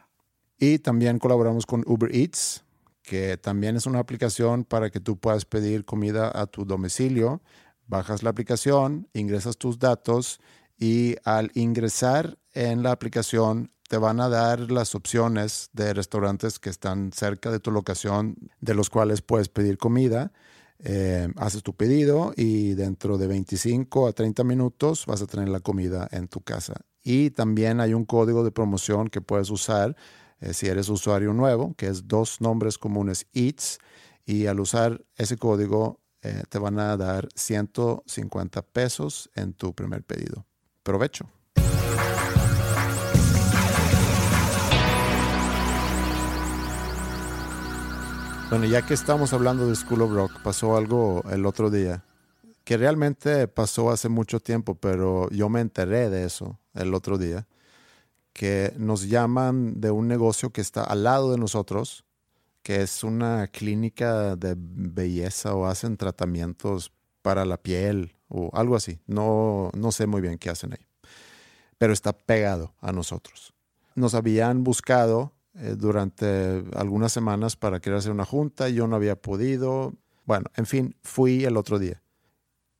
[0.59, 2.65] Y también colaboramos con Uber Eats,
[3.03, 7.43] que también es una aplicación para que tú puedas pedir comida a tu domicilio.
[7.87, 10.41] Bajas la aplicación, ingresas tus datos
[10.79, 16.71] y al ingresar en la aplicación te van a dar las opciones de restaurantes que
[16.71, 20.33] están cerca de tu locación de los cuales puedes pedir comida
[20.79, 25.61] eh, haces tu pedido y dentro de 25 a 30 minutos vas a tener la
[25.61, 26.75] comida en tu casa.
[27.03, 29.97] Y también hay un código de promoción que puedes usar
[30.41, 33.79] eh, si eres usuario nuevo, que es dos nombres comunes EATS.
[34.27, 40.03] Y al usar ese código eh, te van a dar 150 pesos en tu primer
[40.03, 40.45] pedido.
[40.83, 41.29] Provecho.
[48.51, 52.05] Bueno, ya que estamos hablando de School of Rock, pasó algo el otro día
[52.67, 57.47] que realmente pasó hace mucho tiempo, pero yo me enteré de eso el otro día,
[58.33, 62.05] que nos llaman de un negocio que está al lado de nosotros,
[62.67, 66.91] que es una clínica de belleza o hacen tratamientos
[67.23, 68.99] para la piel o algo así.
[69.07, 70.85] No, no sé muy bien qué hacen ahí,
[71.79, 73.55] pero está pegado a nosotros.
[73.95, 78.69] Nos habían buscado eh, durante algunas semanas para querer hacer una junta.
[78.69, 79.95] Yo no había podido.
[80.25, 82.03] Bueno, en fin, fui el otro día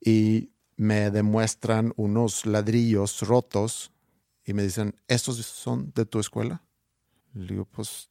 [0.01, 3.93] y me demuestran unos ladrillos rotos
[4.43, 6.61] y me dicen, ¿estos son de tu escuela?
[7.33, 8.09] Le digo, pues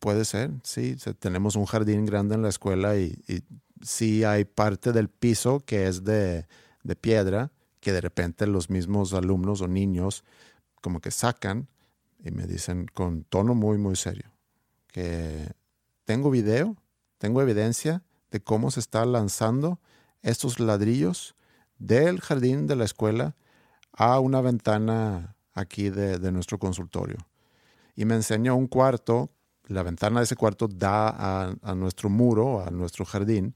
[0.00, 0.96] puede ser, sí.
[1.18, 3.42] tenemos un jardín grande en la escuela y, y
[3.82, 6.46] sí hay parte del piso que es de,
[6.82, 10.24] de piedra que de repente los mismos alumnos o niños
[10.80, 11.68] como que sacan
[12.22, 14.30] y me dicen con tono muy, muy serio
[14.88, 15.52] que
[16.04, 16.76] tengo video,
[17.18, 19.80] tengo evidencia de cómo se está lanzando
[20.22, 21.36] estos ladrillos
[21.78, 23.36] del jardín de la escuela
[23.92, 27.18] a una ventana aquí de, nuestro consultorio.
[27.94, 29.30] Y me enseñó un cuarto,
[29.68, 33.54] la ventana de ese cuarto da a, a nuestro muro, a nuestro jardín,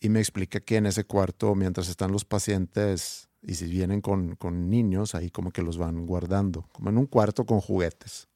[0.00, 4.36] y me explica que en ese cuarto, mientras están los pacientes y si vienen con,
[4.70, 8.28] niños, ahí como que los van guardando, como en un cuarto con juguetes.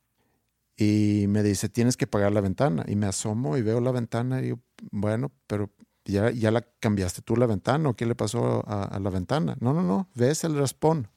[0.76, 2.84] Y me dice, tienes que pagar la ventana.
[2.88, 5.70] Y me asomo y veo la ventana y digo, bueno, pero
[6.04, 9.56] ya, ya la cambiaste tú la ventana o qué le pasó a, la ventana.
[9.60, 11.08] No, no, no, ves el raspón.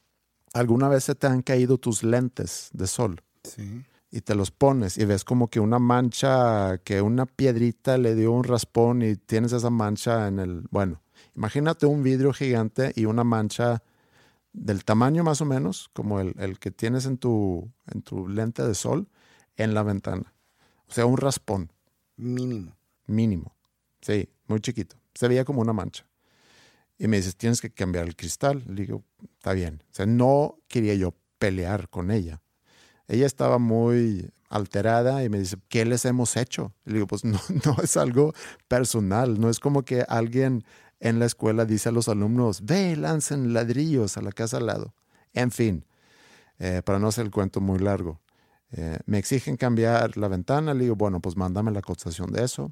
[0.54, 3.22] ¿Alguna vez se te han caído tus lentes de sol?
[3.44, 3.84] Sí.
[4.12, 8.32] Y te los pones y ves como que una mancha, que una piedrita le dio
[8.32, 11.02] un raspón y tienes esa mancha en el, bueno,
[11.36, 13.84] Imagínate un vidrio gigante y una mancha
[14.54, 18.74] del tamaño más o menos como el, que tienes en tu, en tu lente de
[18.74, 19.10] sol
[19.58, 20.34] en la ventana.
[20.88, 21.72] O sea, un raspón.
[22.16, 22.78] Mínimo.
[23.08, 23.54] Mínimo.
[24.02, 24.96] Sí, muy chiquito.
[25.14, 26.06] Se veía como una mancha.
[26.98, 28.64] Y me dices, tienes que cambiar el cristal.
[28.68, 29.84] Le digo, está bien.
[29.92, 32.42] O sea, no quería yo pelear con ella.
[33.08, 36.74] Ella estaba muy alterada y me dice, ¿qué les hemos hecho?
[36.86, 38.34] Le digo, pues no, no es algo
[38.68, 40.64] personal, no es como que alguien
[41.00, 44.94] en la escuela dice a los alumnos, ve, lancen ladrillos a la casa al lado.
[45.34, 45.86] En fin,
[46.60, 48.22] eh, para no hacer el cuento muy largo,
[48.72, 52.72] eh, me exigen cambiar la ventana, le digo, bueno, pues mándame la cotización de eso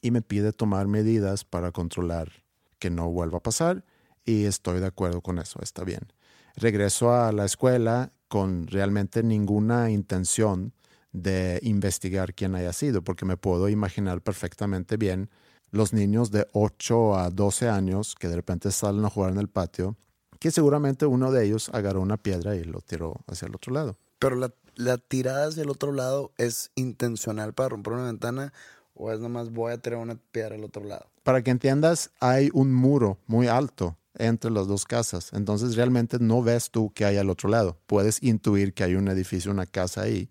[0.00, 2.44] y me pide tomar medidas para controlar
[2.78, 3.84] que no vuelva a pasar
[4.24, 6.12] y estoy de acuerdo con eso, está bien.
[6.56, 10.72] Regreso a la escuela con realmente ninguna intención
[11.12, 15.30] de investigar quién haya sido, porque me puedo imaginar perfectamente bien
[15.70, 19.46] los niños de 8 a 12 años que de repente salen a jugar en el
[19.46, 19.96] patio,
[20.40, 23.98] que seguramente uno de ellos agarró una piedra y lo tiró hacia el otro lado.
[24.18, 28.52] Pero la, tirada hacia el otro lado es intencional para romper una ventana
[28.96, 31.06] ¿O es nomás voy a tirar una piedra al otro lado?
[31.24, 35.32] Para que entiendas, hay un muro muy alto entre las dos casas.
[35.32, 37.78] Entonces realmente no ves tú que hay al otro lado.
[37.86, 40.30] Puedes intuir que hay un edificio, una casa ahí.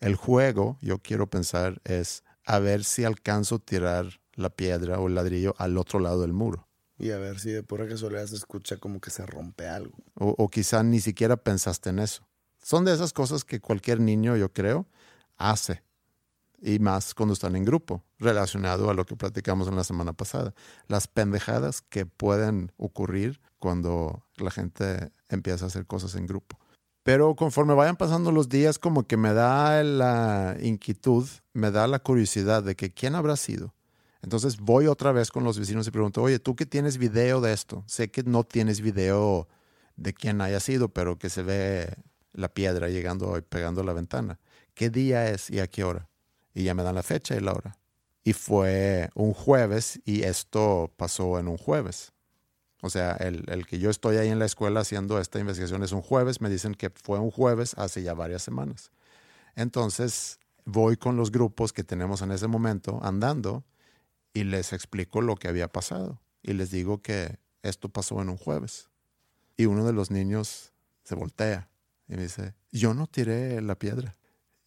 [0.00, 5.08] El juego, yo quiero pensar, es a ver si alcanzo a tirar la piedra o
[5.08, 6.68] el ladrillo al otro lado del muro.
[6.98, 9.96] Y a ver si de pura casualidad se escucha como que se rompe algo.
[10.14, 12.26] O, o quizá ni siquiera pensaste en eso.
[12.60, 14.86] Son de esas cosas que cualquier niño, yo creo,
[15.36, 15.82] hace.
[16.60, 20.54] Y más cuando están en grupo, relacionado a lo que platicamos en la semana pasada.
[20.88, 26.58] Las pendejadas que pueden ocurrir cuando la gente empieza a hacer cosas en grupo.
[27.04, 32.00] Pero conforme vayan pasando los días, como que me da la inquietud, me da la
[32.00, 33.74] curiosidad de que quién habrá sido.
[34.20, 37.52] Entonces voy otra vez con los vecinos y pregunto, oye, tú que tienes video de
[37.52, 39.48] esto, sé que no tienes video
[39.96, 41.94] de quién haya sido, pero que se ve
[42.32, 44.38] la piedra llegando y pegando a la ventana.
[44.74, 46.08] ¿Qué día es y a qué hora?
[46.58, 47.78] Y ya me dan la fecha y la hora.
[48.24, 52.12] Y fue un jueves y esto pasó en un jueves.
[52.82, 55.92] O sea, el, el, que yo estoy ahí en la escuela haciendo esta investigación es
[55.92, 58.90] un jueves, me dicen que fue un jueves hace ya varias semanas.
[59.54, 63.62] Entonces voy con los grupos que tenemos en ese momento andando
[64.34, 66.20] y les explico lo que había pasado.
[66.42, 68.88] Y les digo que esto pasó en un jueves.
[69.56, 70.72] Y uno de los niños
[71.04, 71.70] se voltea
[72.08, 74.16] y me dice, yo no tiré la piedra.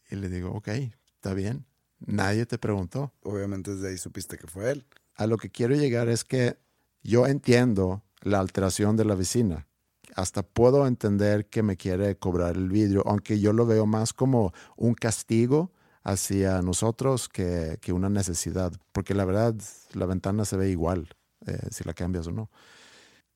[0.10, 0.70] Y le digo, ok,
[1.16, 1.66] está bien.
[2.06, 3.14] Nadie te preguntó.
[3.24, 4.86] Obviamente desde ahí supiste que fue él.
[5.16, 6.58] A lo que quiero llegar es que
[7.04, 9.68] yo entiendo la alteración de la vecina.
[10.16, 14.54] Hasta puedo entender que me quiere cobrar el vidrio, aunque yo lo veo más como
[14.76, 15.72] un castigo
[16.04, 19.56] hacia nosotros que, que una necesidad, porque la verdad
[19.94, 21.10] la ventana se ve igual
[21.46, 22.50] eh, si la cambias o no.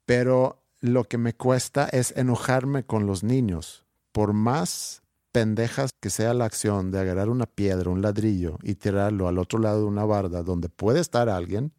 [0.05, 3.85] Pero lo que me cuesta es enojarme con los niños.
[4.11, 5.01] Por más
[5.35, 9.59] pendejas que sea la acción de agarrar una piedra, un ladrillo y tirarlo al otro
[9.59, 11.73] lado de una barda donde puede estar alguien,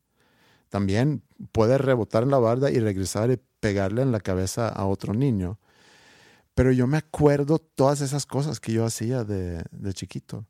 [0.69, 5.14] también puede rebotar en la barda y regresar y pegarle en la cabeza a otro
[5.14, 5.59] niño.
[6.55, 10.40] Pero yo me acuerdo todas esas cosas que yo hacía de, de chiquito.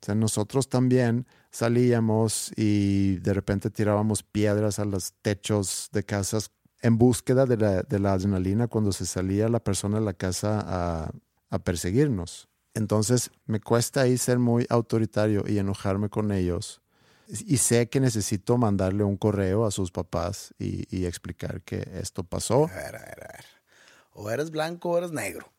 [0.00, 6.50] O sea, nosotros también salíamos y de repente tirábamos piedras a los techos de casas
[6.80, 10.64] en búsqueda de la, de la adrenalina cuando se salía la persona de la casa
[10.66, 11.10] a,
[11.50, 12.48] a perseguirnos.
[12.74, 16.82] Entonces me cuesta ahí ser muy autoritario y enojarme con ellos
[17.28, 22.24] y sé que necesito mandarle un correo a sus papás y, y, explicar que esto
[22.24, 22.64] pasó.
[22.64, 23.44] A ver, a ver, a ver.
[24.12, 25.50] O eres blanco o eres negro.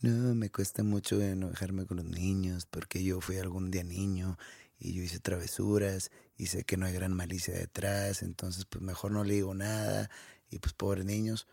[0.00, 4.36] No, me cuesta mucho enojarme con los niños porque yo fui algún día niño
[4.78, 9.12] y yo hice travesuras y sé que no hay gran malicia detrás, entonces pues mejor
[9.12, 10.10] no le digo nada
[10.50, 11.46] y pues pobres niños.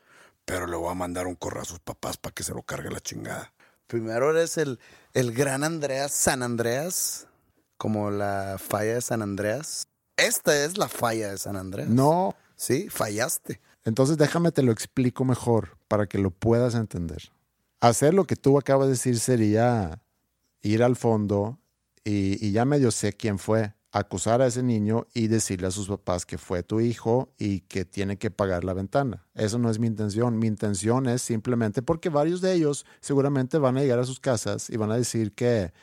[0.43, 2.89] Pero le voy a mandar un correo a sus papás para que se lo cargue
[2.89, 3.53] la chingada.
[3.91, 4.79] Primero eres el,
[5.13, 7.27] el gran Andreas San Andreas
[7.75, 9.85] como la falla de San Andreas.
[10.15, 11.89] Esta es la falla de San Andreas.
[11.89, 12.33] No.
[12.55, 13.59] Sí, fallaste.
[13.83, 17.33] Entonces déjame te lo explico mejor para que lo puedas entender.
[17.81, 20.01] Hacer lo que tú acabas de decir sería
[20.61, 21.59] ir al fondo
[22.05, 25.87] y, y ya medio sé quién fue, acusar a ese niño y decirle a sus
[25.87, 29.25] papás que fue tu hijo y que tiene que pagar la ventana.
[29.35, 30.39] Eso no es mi intención.
[30.39, 34.69] Mi intención es simplemente porque varios de ellos seguramente van a llegar a sus casas
[34.69, 35.73] y van a decir que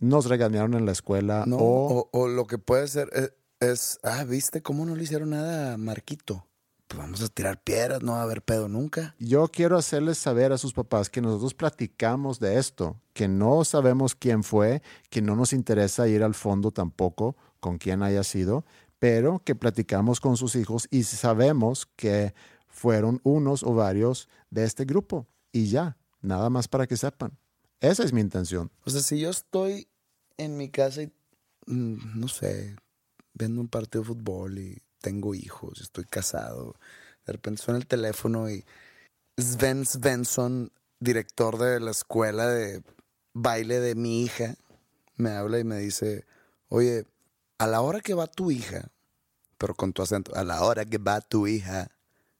[0.00, 3.98] nos regañaron en la escuela No, o, o, o lo que puede ser es, es,
[4.02, 6.46] ah, ¿viste cómo no le hicieron nada a Marquito?
[6.88, 9.14] Pues vamos a tirar piedras, no va a haber pedo nunca.
[9.18, 14.14] yo quiero hacerles saber a sus papás que nosotros platicamos de esto, que no sabemos
[14.14, 18.66] quién fue, que no nos interesa ir al fondo tampoco con quién haya sido,
[18.98, 22.34] pero que platicamos con sus hijos y sabemos que
[22.68, 25.26] fueron unos o varios de este grupo.
[25.50, 27.38] Y ya, nada más para que sepan.
[27.80, 28.70] Esa es mi intención.
[28.84, 29.88] O sea, si yo estoy
[30.36, 31.12] en mi casa y,
[31.64, 32.76] mm, no sé,
[33.32, 36.74] viendo un partido de fútbol y tengo hijos, estoy casado,
[37.24, 38.62] de repente suena el teléfono y
[39.38, 42.82] Sven Svensson, director de la escuela de
[43.32, 44.54] baile de mi hija,
[45.16, 46.26] me habla y me dice,
[46.68, 47.06] oye,
[47.58, 48.90] a la hora que va tu hija,
[49.58, 51.90] pero con tu acento, a la hora que va tu hija.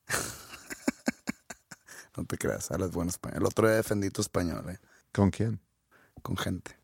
[2.16, 3.38] no te creas, hablas buen español.
[3.40, 4.78] El otro día defendí tu español, ¿eh?
[5.12, 5.60] ¿Con quién?
[6.22, 6.74] con gente.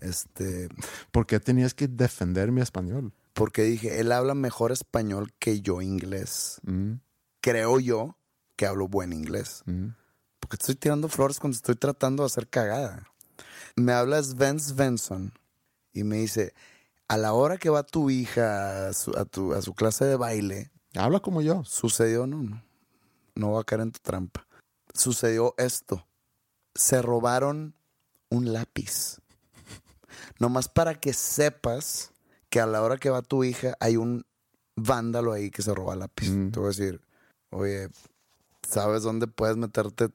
[0.00, 0.68] Este,
[1.12, 3.12] ¿Por qué tenías que defender mi español?
[3.34, 6.60] porque dije, él habla mejor español que yo inglés.
[6.64, 6.94] Mm,
[7.40, 8.16] Creo yo
[8.56, 9.62] que hablo buen inglés.
[9.66, 9.90] mm.
[10.40, 13.06] Porque estoy tirando flores cuando estoy tratando de hacer cagada.
[13.76, 15.32] Me habla Sven Svensson
[15.98, 16.54] y me dice,
[17.08, 20.16] a la hora que va tu hija a su, a tu, a su clase de
[20.16, 21.64] baile, Habla como yo.
[21.64, 22.62] sucedió, no, no,
[23.34, 24.46] no va a caer en tu trampa.
[24.94, 26.06] Sucedió esto.
[26.74, 27.74] Se robaron
[28.30, 29.20] un lápiz.
[30.38, 32.12] Nomás para que sepas
[32.48, 34.24] que a la hora que va tu hija hay un
[34.76, 36.30] vándalo ahí que se roba lápiz.
[36.30, 36.50] Mm.
[36.50, 37.00] Te voy a decir,
[37.50, 37.88] oye,
[38.66, 40.08] ¿sabes dónde puedes meterte?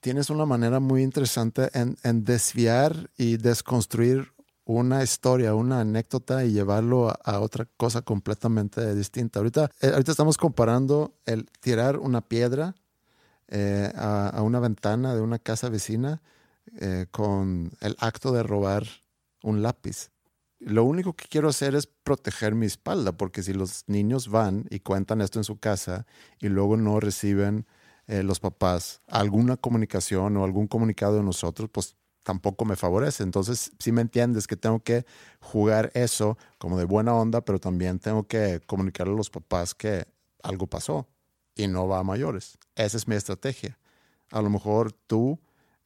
[0.00, 4.32] Tienes una manera muy interesante en, en desviar y desconstruir
[4.64, 9.40] una historia, una anécdota y llevarlo a, otra cosa completamente distinta.
[9.40, 12.74] Ahorita, eh, ahorita estamos comparando el tirar una piedra
[13.48, 16.22] eh, a, a una ventana de una casa vecina
[16.80, 18.86] eh, con el acto de robar
[19.42, 20.10] un lápiz.
[20.60, 24.80] Lo único que quiero hacer es proteger mi espalda, porque si los niños van y
[24.80, 26.06] cuentan esto en su casa
[26.40, 27.66] y luego no reciben
[28.06, 33.22] eh, los papás alguna comunicación o algún comunicado de nosotros, pues tampoco me favorece.
[33.22, 35.06] Entonces, si me entiendes que tengo que
[35.40, 40.06] jugar eso como de buena onda, pero también tengo que comunicarle a los papás que
[40.42, 41.06] algo pasó
[41.54, 42.58] y no va a mayores.
[42.74, 43.78] Esa es mi estrategia.
[44.30, 45.38] A lo mejor tú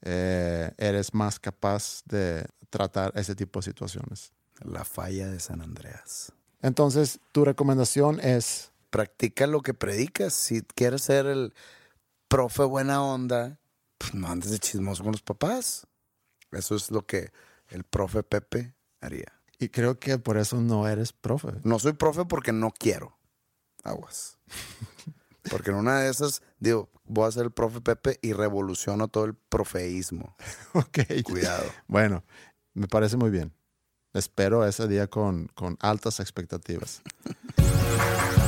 [0.03, 4.33] eh, eres más capaz de tratar ese tipo de situaciones.
[4.65, 6.33] La falla de San Andreas.
[6.63, 10.33] Entonces, tu recomendación es, Practica lo que predicas.
[10.33, 11.53] Si quieres ser el
[12.29, 13.59] profe buena onda,
[13.99, 15.87] pues no andes de chismoso con los papás.
[16.53, 17.33] Eso es lo que
[17.69, 19.33] el profe Pepe haría.
[19.59, 21.49] y creo que por eso no eres profe.
[21.65, 23.19] No soy profe porque no quiero.
[23.85, 24.39] Aguas.
[25.51, 29.25] Porque en una de esas, digo, voy a ser el profe Pepe y revoluciono todo
[29.25, 30.37] el profeísmo.
[30.75, 30.99] Ok.
[31.25, 31.65] Cuidado.
[31.87, 32.23] Bueno,
[32.75, 33.55] me parece muy bien.
[34.13, 37.01] Espero ese día con, con altas expectativas.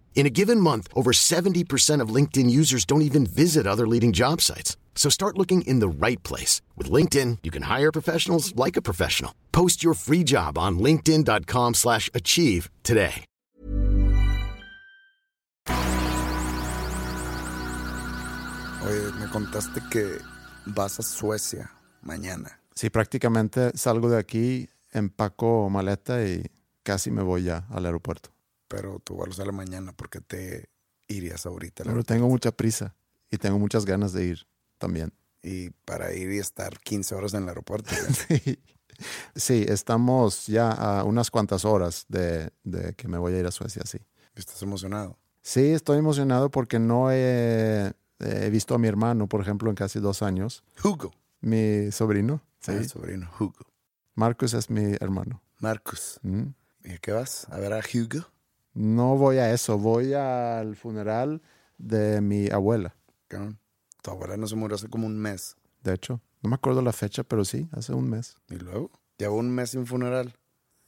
[0.13, 4.39] In a given month, over 70% of LinkedIn users don't even visit other leading job
[4.39, 4.77] sites.
[4.93, 6.61] So start looking in the right place.
[6.77, 9.33] With LinkedIn, you can hire professionals like a professional.
[9.51, 13.25] Post your free job on linkedin.com slash achieve today.
[18.83, 20.19] Oye, me contaste que
[20.65, 21.71] vas a Suecia
[22.03, 22.59] mañana.
[22.75, 26.49] Sí, prácticamente salgo de aquí, empaco maleta y
[26.83, 28.31] casi me voy ya al aeropuerto.
[28.71, 30.69] Pero tu vuelo sale mañana porque te
[31.09, 31.83] irías ahorita.
[31.83, 32.95] Pero tengo mucha prisa
[33.29, 34.47] y tengo muchas ganas de ir
[34.77, 35.13] también.
[35.43, 37.89] Y para ir y estar 15 horas en el aeropuerto.
[38.27, 38.59] Sí.
[39.35, 43.51] Sí, estamos ya a unas cuantas horas de, de que me voy a ir a
[43.51, 43.97] Suecia, sí.
[44.35, 45.17] ¿Estás emocionado?
[45.41, 49.99] Sí, estoy emocionado porque no he, he visto a mi hermano, por ejemplo, en casi
[49.99, 50.63] dos años.
[50.83, 51.11] Hugo.
[51.39, 52.73] Mi sobrino, sí.
[52.79, 53.65] Ah, sobrino, Hugo.
[54.13, 55.41] Marcus es mi hermano.
[55.57, 56.19] Marcus.
[56.21, 56.49] ¿Mm?
[56.83, 57.47] ¿Y a qué vas?
[57.49, 58.27] ¿A ver a Hugo?
[58.73, 61.41] No voy a eso, voy al funeral
[61.77, 62.95] de mi abuela,
[63.27, 63.59] Cabrón.
[64.01, 65.55] Tu abuela no se murió hace como un mes.
[65.83, 66.21] de hecho.
[66.43, 68.35] No me acuerdo la fecha, pero sí, hace un mes.
[68.49, 68.89] ¿Y luego?
[69.17, 70.33] Lleva un mes sin funeral.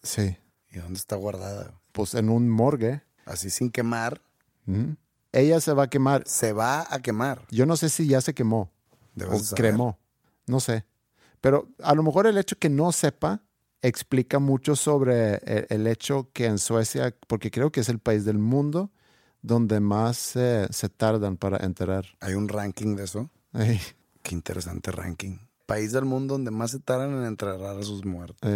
[0.02, 0.36] Sí,
[0.72, 1.80] ¿Y dónde está guardada?
[1.92, 3.04] pues en un morgue.
[3.26, 4.20] Así sin quemar,
[4.66, 4.94] ¿Mm?
[5.32, 6.24] Ella se va a quemar.
[6.26, 7.46] se va a quemar.
[7.52, 8.72] Yo no sé si ya se quemó
[9.16, 9.62] Debes o saber.
[9.64, 10.00] cremó.
[10.48, 10.86] No sé.
[11.42, 13.42] Pero a lo mejor el hecho que no sepa
[13.84, 18.26] explica mucho sobre el, el hecho que en Suecia, porque creo que es el país
[18.26, 18.92] del mundo
[19.42, 22.06] donde más eh, se tardan para enterar.
[22.22, 23.30] Hay un ranking de eso.
[24.24, 25.38] Qué interesante ranking.
[25.66, 28.50] País del mundo donde más se tardan en enterrar a sus muertos.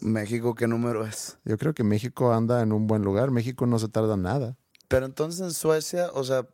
[0.00, 1.38] México, ¿qué número es?
[1.44, 3.30] Yo creo que México anda en un buen lugar.
[3.30, 4.56] México no se tarda nada.
[4.88, 6.46] Pero entonces en Suecia, o sea,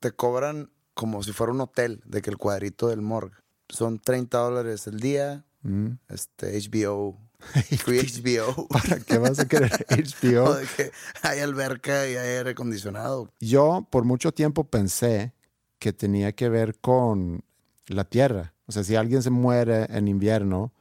[0.00, 3.36] te cobran como si fuera un hotel, de que el cuadrito del morgue.
[3.68, 5.98] Son 30 dólares el día, Mm.
[6.08, 7.18] este, HBO,
[7.86, 8.68] HBO.
[8.70, 10.54] ¿Para qué vas a querer HBO?
[10.54, 10.90] de que
[11.22, 13.28] hay alberca y hay aire acondicionado.
[13.40, 15.32] Yo por mucho tiempo pensé
[15.78, 17.42] que tenía que ver con
[17.86, 18.54] la tierra.
[18.66, 20.72] O sea, si alguien se muere en invierno,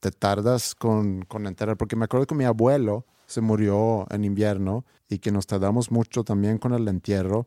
[0.00, 1.76] te tardas con, con enterrar.
[1.76, 6.24] Porque me acuerdo que mi abuelo se murió en invierno y que nos tardamos mucho
[6.24, 7.46] también con el entierro.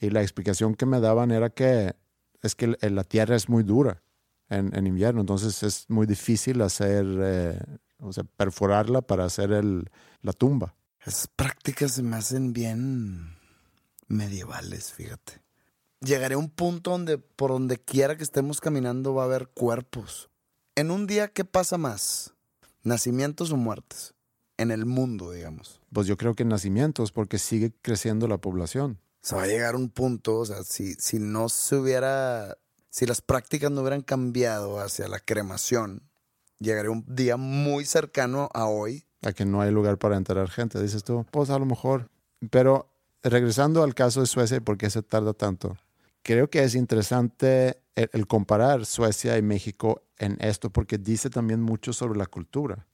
[0.00, 1.94] Y la explicación que me daban era que
[2.42, 4.02] es que la tierra es muy dura
[4.50, 5.20] en, en invierno.
[5.20, 7.58] Entonces es muy difícil hacer, eh,
[7.98, 9.88] o sea, perforarla para hacer el,
[10.20, 10.74] la tumba.
[11.00, 13.36] Esas prácticas se me hacen bien
[14.08, 15.40] medievales, fíjate.
[16.00, 20.30] Llegaré a un punto donde por donde quiera que estemos caminando va a haber cuerpos.
[20.74, 22.34] En un día, ¿qué pasa más?
[22.82, 24.14] ¿Nacimientos o muertes?
[24.56, 25.80] En el mundo, digamos.
[25.92, 28.98] Pues yo creo que nacimientos, porque sigue creciendo la población.
[29.22, 32.56] Se va a llegar a un punto, o sea, si, si no se hubiera,
[32.90, 36.02] si las prácticas no hubieran cambiado hacia la cremación,
[36.58, 39.06] llegaría un día muy cercano a hoy.
[39.22, 41.24] A que no hay lugar para enterrar gente, dices tú.
[41.30, 42.10] Pues a lo mejor.
[42.50, 42.90] Pero
[43.22, 45.76] regresando al caso de Suecia y por qué se tarda tanto,
[46.22, 51.60] creo que es interesante el, el, comparar Suecia y México en esto porque dice también
[51.62, 52.86] mucho sobre la cultura.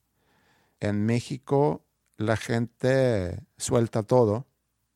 [0.79, 1.83] En México
[2.17, 4.45] la gente suelta todo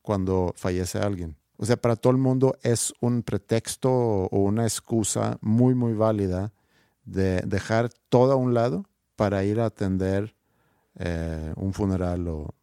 [0.01, 1.40] cuando fallece alguien.
[1.61, 6.53] O sea, para todo el mundo es un pretexto o una excusa muy, muy válida
[7.05, 10.35] de dejar todo a un lado para ir a atender
[10.95, 12.55] eh, un funeral o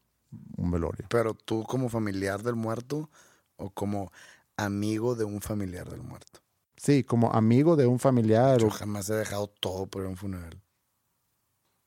[0.57, 1.07] un velorio.
[1.11, 3.09] Pero tú como familiar del muerto
[3.55, 4.11] o como
[4.57, 6.41] amigo de un familiar del muerto.
[6.77, 8.59] Sí, como amigo de un familiar.
[8.59, 10.61] Yo jamás he dejado todo por un funeral.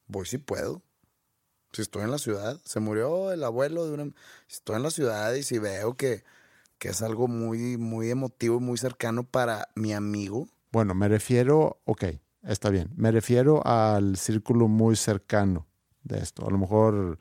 [0.08, 0.82] Voy si puedo.
[1.74, 4.06] Si estoy en la ciudad, se murió el abuelo de una...
[4.48, 6.24] Si estoy en la ciudad y si veo que,
[6.82, 10.48] que es algo muy, muy emotivo y muy cercano para mi amigo.
[10.72, 12.06] Bueno, me refiero, ok,
[12.42, 12.90] está bien.
[12.96, 15.68] Me refiero al círculo muy cercano
[16.04, 16.44] de esto.
[16.48, 17.20] A lo mejor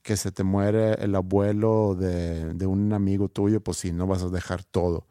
[0.00, 4.22] que se te muere el abuelo de, de un amigo tuyo, pues sí, no vas
[4.22, 5.06] a dejar todo.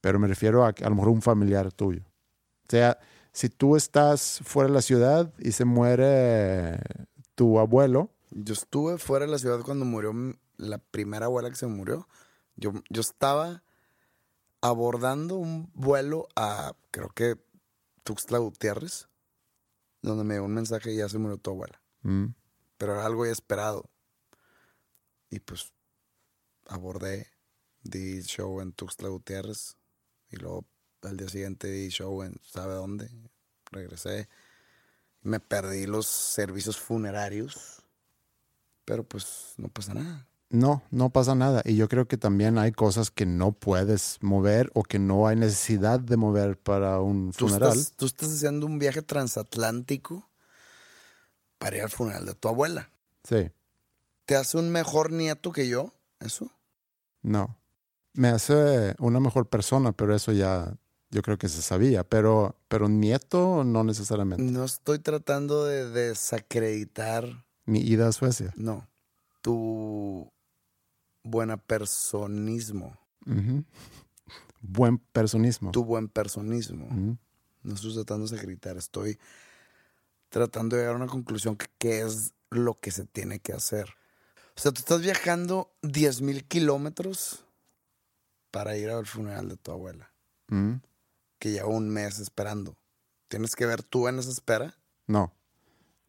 [0.00, 2.04] Pero me refiero a, a lo mejor un familiar tuyo.
[2.06, 2.98] O sea,
[3.32, 6.80] si tú estás fuera de la ciudad y se muere
[7.34, 8.08] tu abuelo.
[8.30, 10.14] Yo estuve fuera de la ciudad cuando murió
[10.56, 12.08] la primera abuela que se murió.
[12.58, 13.62] Yo, yo estaba
[14.60, 17.36] abordando un vuelo a, creo que,
[18.04, 19.08] Tuxtla Gutiérrez,
[20.02, 21.80] donde me dio un mensaje y ya se murió tu abuela.
[22.02, 22.26] Mm.
[22.76, 23.88] Pero era algo inesperado.
[25.30, 25.72] Y pues
[26.66, 27.26] abordé,
[27.82, 29.76] di show en Tuxtla Gutiérrez
[30.30, 30.64] y luego
[31.02, 33.10] al día siguiente di show en sabe dónde.
[33.70, 34.28] Regresé
[35.22, 37.82] me perdí los servicios funerarios,
[38.84, 40.27] pero pues no pasa nada.
[40.50, 41.62] No, no pasa nada.
[41.64, 45.36] Y yo creo que también hay cosas que no puedes mover o que no hay
[45.36, 47.76] necesidad de mover para un ¿Tú funeral.
[47.76, 50.28] Estás, tú estás haciendo un viaje transatlántico
[51.58, 52.90] para ir al funeral de tu abuela.
[53.24, 53.50] Sí.
[54.24, 55.92] ¿Te hace un mejor nieto que yo?
[56.20, 56.50] ¿Eso?
[57.22, 57.58] No.
[58.14, 60.74] Me hace una mejor persona, pero eso ya
[61.10, 64.42] yo creo que se sabía, pero, pero nieto no necesariamente.
[64.42, 67.44] No estoy tratando de desacreditar.
[67.66, 68.52] Mi ida a Suecia.
[68.56, 68.88] No.
[69.42, 70.30] Tu
[71.28, 72.98] buena personismo.
[73.26, 73.64] Uh -huh.
[74.60, 75.70] Buen personismo.
[75.70, 76.86] Tu buen personismo.
[76.86, 77.18] Uh -huh.
[77.62, 79.18] No estoy tratando de desacreditar, estoy
[80.28, 83.94] tratando de llegar a una conclusión que, que es lo que se tiene que hacer.
[84.56, 87.44] O sea, tú estás viajando 10 mil kilómetros
[88.50, 90.10] para ir al funeral de tu abuela.
[90.50, 90.80] Uh -huh
[91.38, 92.76] que lleva un mes esperando.
[93.28, 94.74] ¿Tienes que ver tú en esa espera?
[95.06, 95.32] No,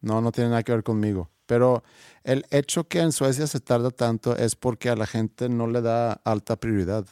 [0.00, 1.30] no, no tiene nada que ver conmigo.
[1.50, 1.82] Pero
[2.22, 5.82] el hecho que en Suecia se tarda tanto es porque a la gente no le
[5.82, 7.08] da alta prioridad.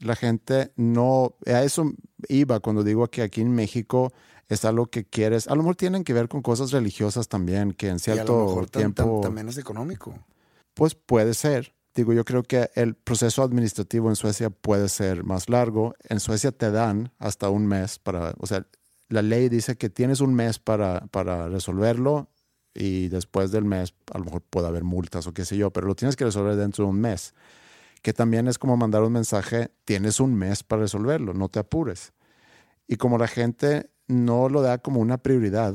[0.00, 1.92] La gente no, a eso
[2.26, 4.12] iba cuando digo que aquí en México
[4.48, 5.46] es algo que quieres.
[5.46, 8.38] A lo mejor tienen que ver con cosas religiosas también, que en cierto y a
[8.40, 9.02] lo mejor tiempo.
[9.04, 10.18] Tam, tam, también es económico.
[10.74, 11.72] Pues puede ser.
[11.94, 15.94] Digo, yo creo que el proceso administrativo en Suecia puede ser más largo.
[16.08, 18.66] En Suecia te dan hasta un mes para, o sea,
[19.08, 22.30] la ley dice que tienes un mes para, para resolverlo
[22.74, 25.86] y después del mes a lo mejor puede haber multas o qué sé yo, pero
[25.86, 27.34] lo tienes que resolver dentro de un mes.
[28.02, 32.12] Que también es como mandar un mensaje, tienes un mes para resolverlo, no te apures.
[32.88, 35.74] Y como la gente no lo da como una prioridad,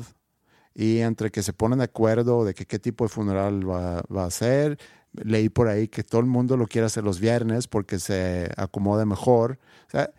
[0.74, 4.26] y entre que se ponen de acuerdo de que qué tipo de funeral va, va
[4.26, 4.78] a ser,
[5.14, 9.06] leí por ahí que todo el mundo lo quiere hacer los viernes porque se acomoda
[9.06, 9.60] mejor.
[9.88, 10.12] O sea,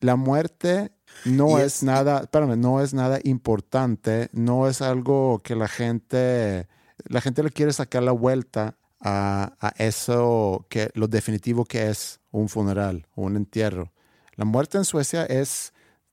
[0.00, 0.92] la muerte
[1.24, 6.68] no es, es, nada, espérame, no es nada importante, no es algo que la gente,
[7.08, 12.20] la gente le quiere sacar la vuelta a, a eso que lo definitivo que es
[12.30, 13.92] un funeral o un entierro.
[14.36, 15.72] La muerte en Suecia es,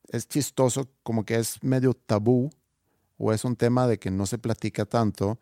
[0.10, 2.50] es chistoso, como que es medio tabú
[3.18, 5.40] o es un tema de que no se platica tanto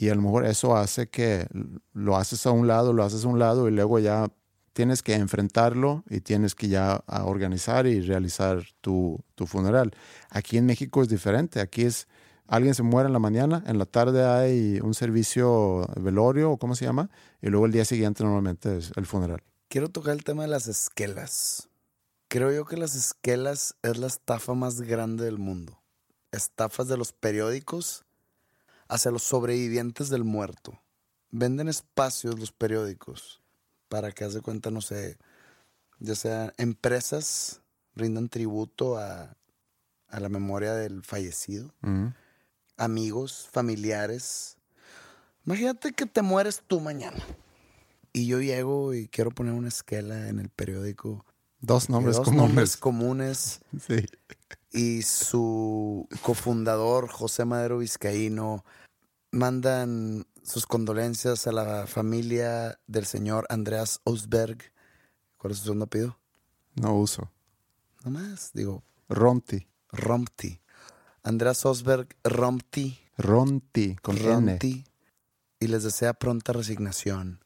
[0.00, 1.46] y a lo mejor eso hace que
[1.92, 4.30] lo haces a un lado, lo haces a un lado y luego ya
[4.72, 9.92] tienes que enfrentarlo y tienes que ya organizar y realizar tu, tu, funeral.
[10.30, 11.60] Aquí en México es diferente.
[11.60, 12.06] Aquí es,
[12.46, 16.74] alguien se muere en la mañana, en la tarde hay un servicio velorio o cómo
[16.74, 17.10] se llama,
[17.42, 19.42] y luego el día siguiente normalmente es el funeral.
[19.68, 21.68] Quiero tocar el tema de las esquelas.
[22.28, 25.80] Creo yo que las esquelas es la estafa más grande del mundo.
[26.32, 28.04] Estafas de los periódicos
[28.88, 30.80] hacia los sobrevivientes del muerto.
[31.32, 33.39] venden espacios los periódicos
[33.90, 35.18] para que haz de cuenta, no sé,
[35.98, 37.60] ya sea empresas
[37.94, 39.36] rindan tributo a,
[40.08, 41.74] a la memoria del fallecido,
[42.78, 44.56] amigos, familiares.
[45.44, 47.18] Imagínate que te mueres tú mañana.
[48.12, 51.26] Y yo llego y quiero poner una esquela en el periódico.
[51.60, 52.46] Dos nombres dos comunes.
[52.48, 54.06] nombres comunes Sí.
[54.72, 58.64] y su cofundador, José Madero Vizcaíno,
[59.32, 64.58] mandan sus condolencias a la familia del señor Andreas Osberg.
[65.36, 66.18] ¿Cuál es su segundo apellido?
[66.74, 67.30] No uso.
[68.04, 69.66] Nomás, digo, Ronti.
[69.92, 70.60] Rompti.
[71.22, 72.98] Andreas Osberg Rompti.
[73.18, 74.26] Ronti, con N.
[74.26, 74.84] Rompti.
[75.58, 77.44] Y les desea pronta resignación.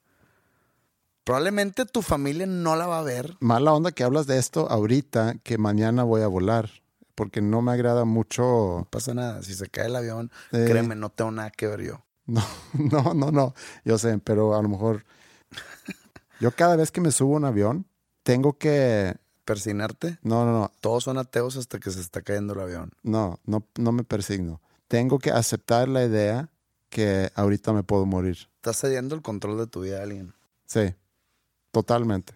[1.25, 3.37] Probablemente tu familia no la va a ver.
[3.41, 6.71] Mala onda que hablas de esto ahorita, que mañana voy a volar,
[7.15, 8.43] porque no me agrada mucho.
[8.43, 9.43] No pasa nada.
[9.43, 10.67] Si se cae el avión, Eh.
[10.69, 12.05] créeme, no tengo nada que ver yo.
[12.27, 12.43] No,
[12.75, 13.55] no, no, no.
[13.85, 15.05] Yo sé, pero a lo mejor.
[16.41, 17.87] Yo cada vez que me subo a un avión,
[18.23, 19.17] tengo que.
[19.45, 20.19] Persignarte.
[20.23, 20.73] No, no, no.
[20.81, 22.93] Todos son ateos hasta que se está cayendo el avión.
[23.03, 24.63] No, no, no me persigno.
[24.89, 26.51] Tengo que aceptar la idea
[26.89, 28.39] que ahorita me puedo morir.
[28.57, 30.33] Estás cediendo el control de tu vida a alguien.
[30.67, 30.95] Sí,
[31.73, 32.35] totalmente.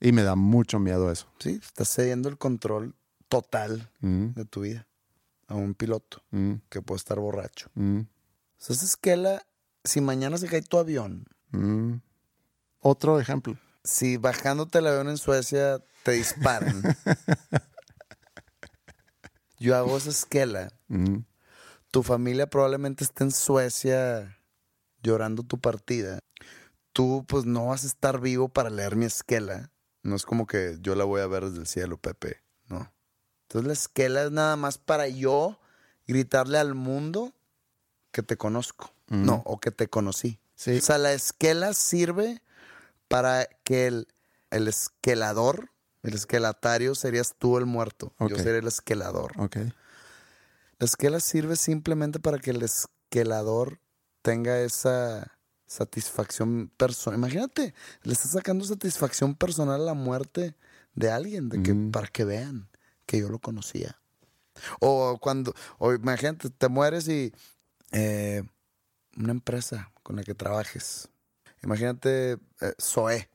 [0.00, 1.26] Y me da mucho miedo eso.
[1.40, 2.94] Sí, estás cediendo el control
[3.28, 4.86] total Mm, de tu vida
[5.48, 7.68] a un piloto mm, que puede estar borracho.
[7.74, 8.00] mm,
[8.58, 9.46] sea, esa esquela,
[9.84, 11.94] si mañana se cae tu avión, mm.
[12.80, 13.58] Otro ejemplo.
[13.82, 16.82] si bajándote el avión en Suecia te disparan,
[19.58, 21.18] yo hago esa esquela, Mm,
[21.90, 24.38] tu familia probablemente esté en Suecia
[25.02, 26.18] llorando tu partida.
[26.92, 29.70] Tú pues no vas a estar vivo para leer mi esquela.
[30.02, 32.42] No es como que yo la voy a ver desde el cielo, Pepe.
[32.68, 32.90] No.
[33.42, 35.60] Entonces la esquela es nada más para yo
[36.06, 37.34] gritarle al mundo
[38.12, 38.92] que te conozco.
[39.08, 40.38] No, o que te conocí.
[40.54, 40.76] Sí.
[40.78, 42.42] O sea, la esquela sirve
[43.08, 44.08] para que el,
[44.50, 45.70] el esquelador,
[46.02, 48.12] el esquelatario serías tú el muerto.
[48.20, 49.32] Yo seré el esquelador.
[49.38, 49.56] Ok.
[50.78, 53.80] La esquela sirve simplemente para que el esquelador
[54.22, 57.18] tenga esa satisfacción personal.
[57.18, 60.54] Imagínate, le estás sacando satisfacción personal a la muerte
[60.94, 61.90] de alguien, de que, Mm.
[61.92, 62.68] para que vean
[63.06, 63.98] que yo lo conocía.
[64.80, 67.32] O cuando, o imagínate, te mueres y
[67.92, 68.42] eh,
[69.16, 71.08] una empresa con la que trabajes.
[71.62, 73.28] Imagínate eh, SOE,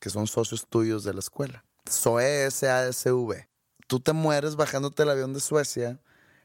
[0.00, 1.64] que son socios tuyos de la escuela.
[1.88, 3.48] SOE S-A-S-V.
[3.86, 6.00] Tú te mueres bajándote el avión de Suecia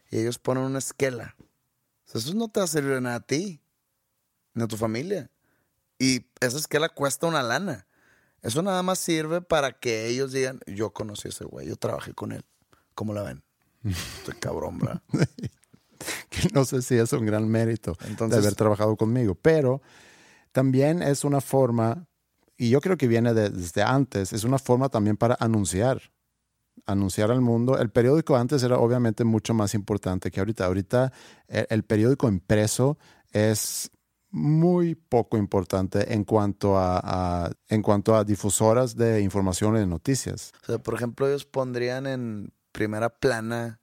[0.10, 1.36] y ellos ponen una esquela.
[1.40, 3.62] O sea, eso no te va a servir de nada a ti,
[4.54, 5.30] ni a tu familia.
[6.00, 7.88] Y esa esquela cuesta una lana.
[8.42, 12.14] Eso nada más sirve para que ellos digan, yo conocí a ese güey, yo trabajé
[12.14, 12.46] con él.
[12.94, 13.44] ¿Cómo la ven?
[13.84, 15.02] Estoy cabrón, ¿verdad?
[16.30, 19.82] que no sé si es un gran mérito Entonces- de haber trabajado conmigo, pero
[20.52, 22.08] también es una forma,
[22.58, 26.02] y yo creo que viene de- desde antes, es una forma también para anunciar,
[26.86, 27.78] anunciar al mundo.
[27.78, 30.66] El periódico antes era obviamente mucho más importante que ahorita.
[30.66, 31.12] Ahorita
[31.48, 32.98] el, el periódico impreso
[33.32, 33.92] es
[34.30, 37.00] muy poco importante en cuanto a,
[37.46, 40.52] a- en cuanto a difusoras de información y de noticias.
[40.64, 43.80] O sea, por ejemplo, ellos pondrían en primera plana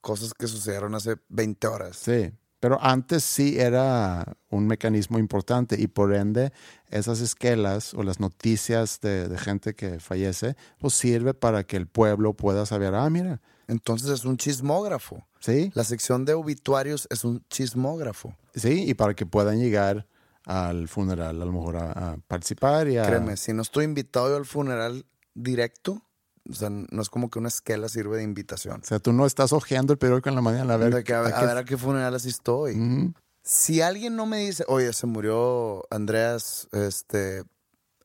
[0.00, 1.96] cosas que sucedieron hace 20 horas.
[1.96, 6.52] Sí, pero antes sí era un mecanismo importante y por ende
[6.90, 11.86] esas esquelas o las noticias de, de gente que fallece, pues sirve para que el
[11.86, 15.26] pueblo pueda saber, ah, mira, Entonces es un chismógrafo.
[15.38, 18.34] sí, La sección de obituarios es un chismógrafo.
[18.54, 20.06] sí, y para que puedan llegar
[20.44, 23.06] al funeral a lo mejor a, a participar y a...
[23.06, 26.02] Créeme, si no estoy invitado yo al funeral directo,
[26.50, 28.80] o sea, no es como que una esquela sirve de invitación.
[28.82, 31.04] O sea, tú no estás hojeando el periódico en la mañana a ver...
[31.04, 32.78] Que a, ver, a ver a qué funeral estoy.
[32.78, 33.14] Ujú.
[33.42, 37.44] Si alguien no me dice, oye, se murió Andreas, este,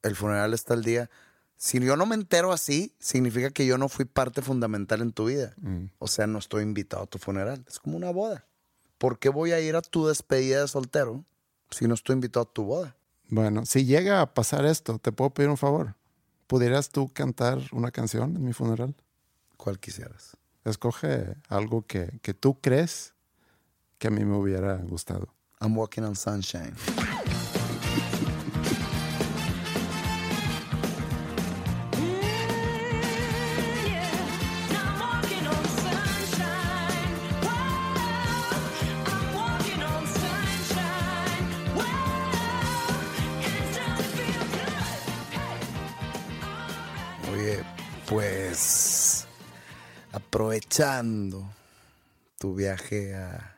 [0.01, 1.09] el funeral está el día.
[1.57, 5.25] Si yo no me entero así, significa que yo no fui parte fundamental en tu
[5.25, 5.53] vida.
[5.57, 5.85] Mm.
[5.99, 7.65] O sea, no estoy invitado a tu funeral.
[7.67, 8.45] Es como una boda.
[8.97, 11.25] ¿Por qué voy a ir a tu despedida de soltero
[11.69, 12.95] si no estoy invitado a tu boda?
[13.29, 15.95] Bueno, si llega a pasar esto, te puedo pedir un favor.
[16.47, 18.95] ¿Pudieras tú cantar una canción en mi funeral?
[19.57, 20.37] ¿Cuál quisieras?
[20.63, 23.13] Escoge algo que, que tú crees
[23.97, 25.33] que a mí me hubiera gustado.
[25.59, 26.75] I'm walking on sunshine.
[50.35, 51.49] Aprovechando
[52.37, 53.57] tu viaje a,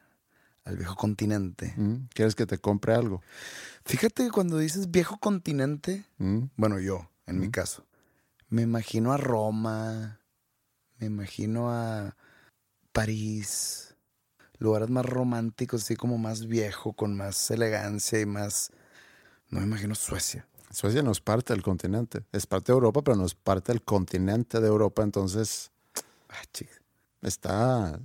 [0.63, 1.73] al viejo continente.
[1.75, 3.23] Mm, ¿Quieres que te compre algo?
[3.84, 7.84] Fíjate que cuando dices viejo continente, Mm, bueno, yo, en mi caso,
[8.49, 10.19] me imagino a Roma,
[10.99, 12.15] me imagino a
[12.91, 13.95] París,
[14.59, 18.71] lugares más románticos, así como más viejo, con más elegancia y más...
[19.49, 20.47] No me imagino Suecia.
[20.69, 22.23] Suecia no es parte del continente.
[22.34, 25.01] Es parte de Europa, pero no es parte del continente de Europa.
[25.01, 25.71] Entonces,
[26.30, 26.41] Ah,
[27.21, 27.99] está.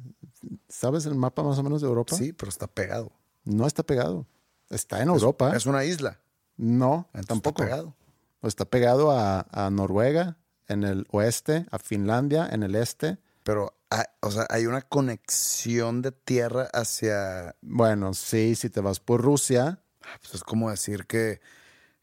[0.68, 2.16] ¿Sabes el mapa más o menos de Europa?
[2.16, 3.12] Sí, pero está pegado.
[3.44, 4.26] No está pegado.
[4.70, 5.54] Está en Europa.
[5.56, 6.20] Es una isla.
[6.56, 7.62] no, entonces tampoco.
[7.62, 7.96] Está pegado.
[8.42, 10.36] Está pegado a, a Noruega
[10.68, 13.18] en el oeste, a Finlandia en el este.
[13.44, 17.54] Pero, hay- o sea, hay una conexión de tierra hacia...
[17.60, 21.40] Bueno, sí, si te vas por Rusia, ah, Pues es como decir que,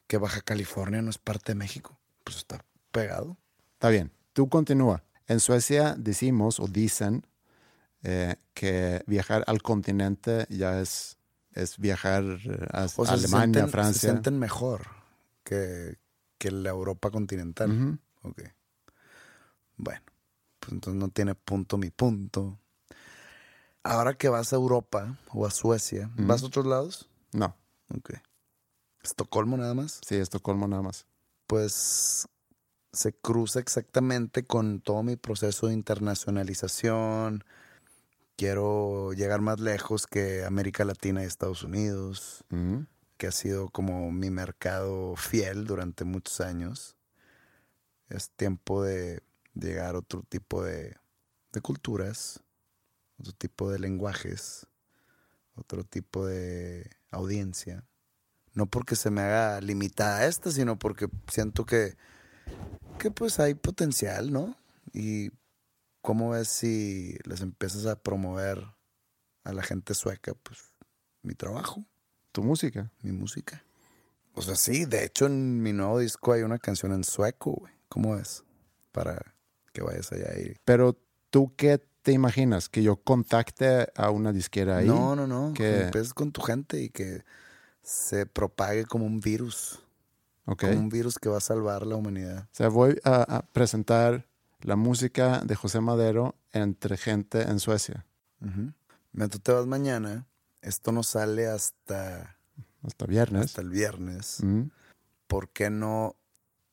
[0.06, 1.98] que Baja California no es parte de México.
[2.24, 3.36] Pues está pegado.
[3.74, 4.12] está bien.
[4.32, 5.02] Tú continúa.
[5.30, 7.24] En Suecia decimos o dicen
[8.02, 11.18] eh, que viajar al continente ya es,
[11.52, 14.10] es viajar eh, a O sea, se Alemania, sienten- Se Francia.
[14.10, 14.88] sienten mejor
[15.44, 15.98] que,
[16.36, 17.70] que la Europa continental.
[17.70, 17.98] Ujú.
[18.28, 18.42] Ok.
[19.76, 20.02] Bueno,
[20.58, 22.58] pues entonces no tiene punto mi punto.
[23.84, 27.08] Ahora que vas a Europa o a Suecia, ¿vas a otros lados?
[27.32, 27.54] No,
[27.96, 28.14] Ok.
[29.04, 30.00] Estocolmo nada más.
[30.04, 31.06] sí, Estocolmo nada más.
[31.46, 32.26] Pues
[32.92, 37.44] se cruza exactamente con todo mi proceso de internacionalización.
[38.36, 42.44] Quiero llegar más lejos que América Latina y Estados Unidos.
[42.50, 42.86] Ujú.
[43.16, 46.96] que ha sido como mi mercado fiel durante muchos años.
[48.08, 49.22] Es tiempo de
[49.52, 50.96] llegar a otro tipo de,
[51.52, 52.40] de culturas,
[53.18, 54.66] otro tipo de lenguajes,
[55.54, 57.84] otro tipo de audiencia.
[58.54, 61.98] No porque se me haga limitada a esta, sino porque siento que,
[62.98, 64.56] que pues hay potencial, ¿no?
[64.92, 65.30] Y
[66.02, 68.64] cómo ves si les empiezas a promover
[69.44, 70.58] a la gente sueca, pues
[71.22, 71.84] mi trabajo
[72.32, 72.90] Tu música.
[73.02, 73.64] mi música.
[74.34, 77.72] O sea, sí, de hecho en mi nuevo disco hay una canción en sueco, güey.
[77.88, 78.44] ¿Cómo es?
[78.92, 79.34] Para
[79.72, 80.56] que vayas allá y...
[80.64, 80.96] Pero
[81.30, 82.68] tú qué te imaginas?
[82.68, 84.86] ¿Que yo contacte a una disquera ahí?
[84.86, 85.52] No, no, no.
[85.54, 87.24] Que empieces con tu gente y que
[87.82, 89.80] se propague como un virus.
[90.50, 90.62] Ok.
[90.64, 92.44] Como un virus que va a salvar la humanidad.
[92.44, 94.26] O sea, voy a, a presentar
[94.60, 98.04] la música de José Madero entre gente en Suecia.
[98.40, 98.72] Ujú.
[99.12, 100.26] Mira, tú te vas mañana.
[100.62, 102.36] Esto no sale hasta,
[102.82, 103.46] Hasta viernes.
[103.46, 104.38] hasta el viernes.
[104.42, 104.64] Mm.
[105.28, 106.16] ¿Por qué no,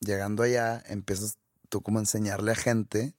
[0.00, 3.14] llegando allá, empiezas tú como a enseñarle a gente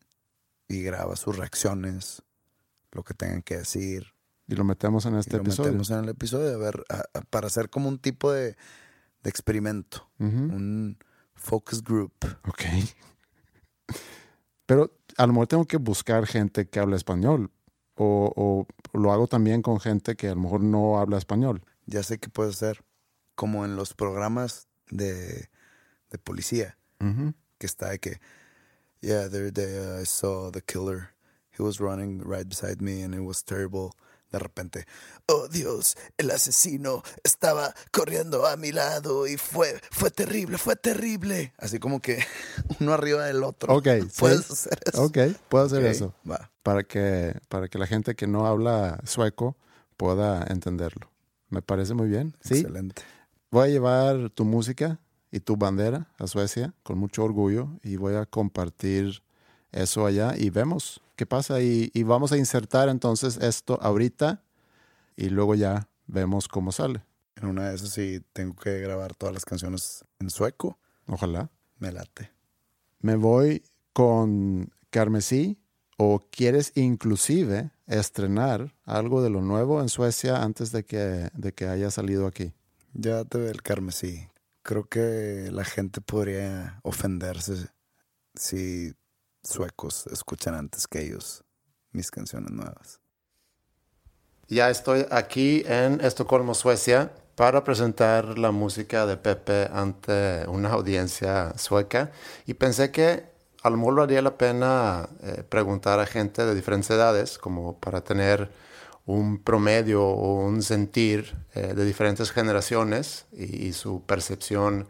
[0.67, 2.21] y grabas sus reacciones,
[2.91, 4.07] lo que tengan que decir?
[4.47, 5.69] Y lo metemos en y este lo episodio.
[5.71, 8.57] metemos en el episodio a ver, a- a- para hacer como un tipo de,
[9.23, 10.35] de experimento, Ujú.
[10.35, 10.97] un
[11.35, 12.13] focus group.
[12.47, 12.63] Ok.
[14.65, 17.51] Pero a lo mejor tengo que buscar gente que habla español.
[17.95, 18.31] O,
[18.93, 21.61] o lo hago también con gente que a lo mejor no habla español.
[21.85, 22.83] Ya sé que puede ser
[23.35, 25.49] como en los programas de,
[26.09, 27.33] de policía, Ujú.
[27.57, 28.19] que está de que,
[29.01, 31.13] yeah, the other day I saw the killer.
[31.57, 33.91] He was running right beside me and it was terrible.
[34.31, 34.85] De repente,
[35.25, 41.53] oh Dios, el asesino estaba corriendo a mi lado y fue, fue terrible, fue terrible.
[41.57, 42.23] Así como que
[42.79, 43.73] uno arriba del otro.
[43.75, 44.19] Ok, sí.
[44.19, 45.03] Puedes hacer eso.
[45.03, 45.17] Ok,
[45.49, 46.13] puedo hacer eso.
[46.29, 46.51] Va.
[46.61, 49.57] Para que, para que la gente que no habla sueco
[49.97, 51.09] pueda entenderlo.
[51.49, 52.35] Me parece muy bien.
[52.41, 53.01] Sí, Excelente.
[53.49, 54.99] voy a llevar tu música
[55.31, 59.23] y tu bandera a Suecia con mucho orgullo y voy a compartir
[59.71, 64.41] eso allá y vemos qué pasa y, y vamos a insertar entonces esto ahorita
[65.17, 67.03] y luego ya vemos cómo sale.
[67.35, 70.79] En una de esas sí tengo que grabar todas las canciones en sueco.
[71.07, 71.51] Ojalá.
[71.77, 72.31] Me late.
[73.01, 75.59] Me voy con Carmesí
[75.97, 81.67] o quieres inclusive estrenar algo de lo nuevo en Suecia antes de que, de que
[81.67, 82.53] haya salido aquí.
[82.93, 84.29] Ya te ve el carmesí.
[84.63, 87.67] Creo que la gente podría ofenderse
[88.35, 88.93] si
[89.49, 91.43] suecos escuchan antes que ellos
[91.91, 92.99] mis canciones nuevas.
[94.47, 101.53] Ya estoy aquí en Estocolmo, Suecia, para presentar la música de Pepe ante una audiencia
[101.57, 102.11] sueca
[102.45, 103.29] y pensé que
[103.61, 108.49] a lo mejor la pena eh, preguntar a gente de diferentes edades, como para tener
[109.05, 114.87] un promedio o un sentir eh, de diferentes generaciones y su percepción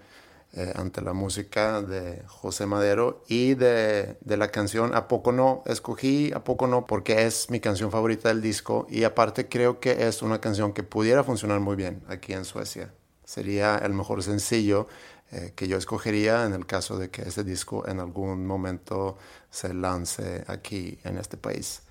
[0.54, 5.62] eh, ante la música de José Madero y de, de la canción A poco no.
[5.68, 10.08] Escogí A poco no porque es mi canción favorita del disco y aparte creo que
[10.08, 12.91] es una canción que pudiera funcionar muy bien aquí en Suecia.
[13.24, 14.88] Sería el mejor sencillo
[15.32, 19.20] eh, que yo escogería en el caso de que ese disco en algún momento
[19.52, 21.84] se lance aquí en este país.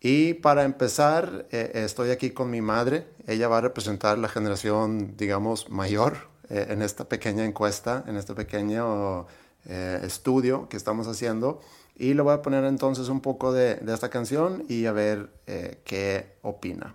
[0.00, 3.06] Y para empezar, eh, estoy aquí con mi madre.
[3.28, 8.34] Ella va a representar la generación, digamos, mayor eh, en esta pequeña encuesta, en este
[8.34, 9.26] pequeño
[9.66, 11.60] eh, estudio que estamos haciendo.
[11.96, 15.30] Y le voy a poner entonces un poco de, de esta canción y a ver
[15.84, 16.94] qué opina.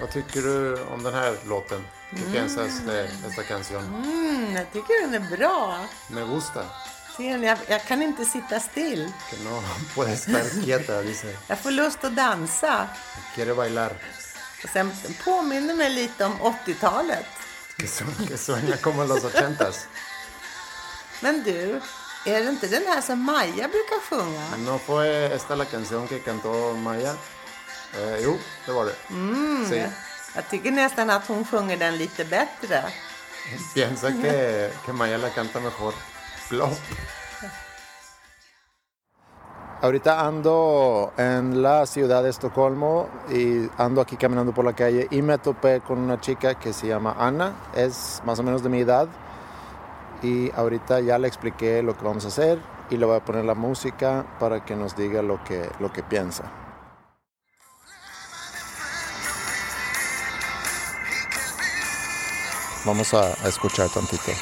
[0.00, 1.86] Vad tycker du om den här låten?
[2.32, 2.70] ¿Qué mm.
[2.86, 3.84] de esta canción?
[3.84, 5.84] Mm, jag tycker den är bra.
[6.08, 6.64] Me gusta.
[7.18, 9.12] Jag, jag kan inte sitta still.
[9.30, 9.62] Que no
[9.94, 11.36] puedes estar quieta, dice.
[11.46, 12.88] Jag får lust att dansa.
[13.34, 13.92] Quiere bailar.
[14.64, 14.92] Och sen
[15.24, 17.26] påminner mig lite om 80-talet.
[18.28, 19.88] Que suena como los ochentas.
[21.20, 21.80] Men du,
[22.26, 24.56] är det inte den här som Maja brukar sjunga?
[24.56, 27.14] No fue esta la canción que cantó Maja?
[27.94, 28.94] Eh, jo, det var det.
[29.10, 29.90] Mm.
[30.34, 32.82] Jag tycker nästan att hon sjunger den lite bättre.
[33.74, 35.94] Piensa que, que Maya la canta mejor.
[36.48, 36.78] Flop.
[39.82, 45.22] Ahorita ando en la ciudad de Estocolmo y ando aquí caminando por la calle y
[45.22, 48.80] me topé con una chica que se llama Ana, es más o menos de mi
[48.80, 49.06] edad
[50.22, 52.58] y ahorita ya le expliqué lo que vamos a hacer
[52.88, 56.02] y le voy a poner la música para que nos diga lo que, lo que
[56.02, 56.65] piensa.
[62.86, 64.32] Vamos a, a escuchar tantito.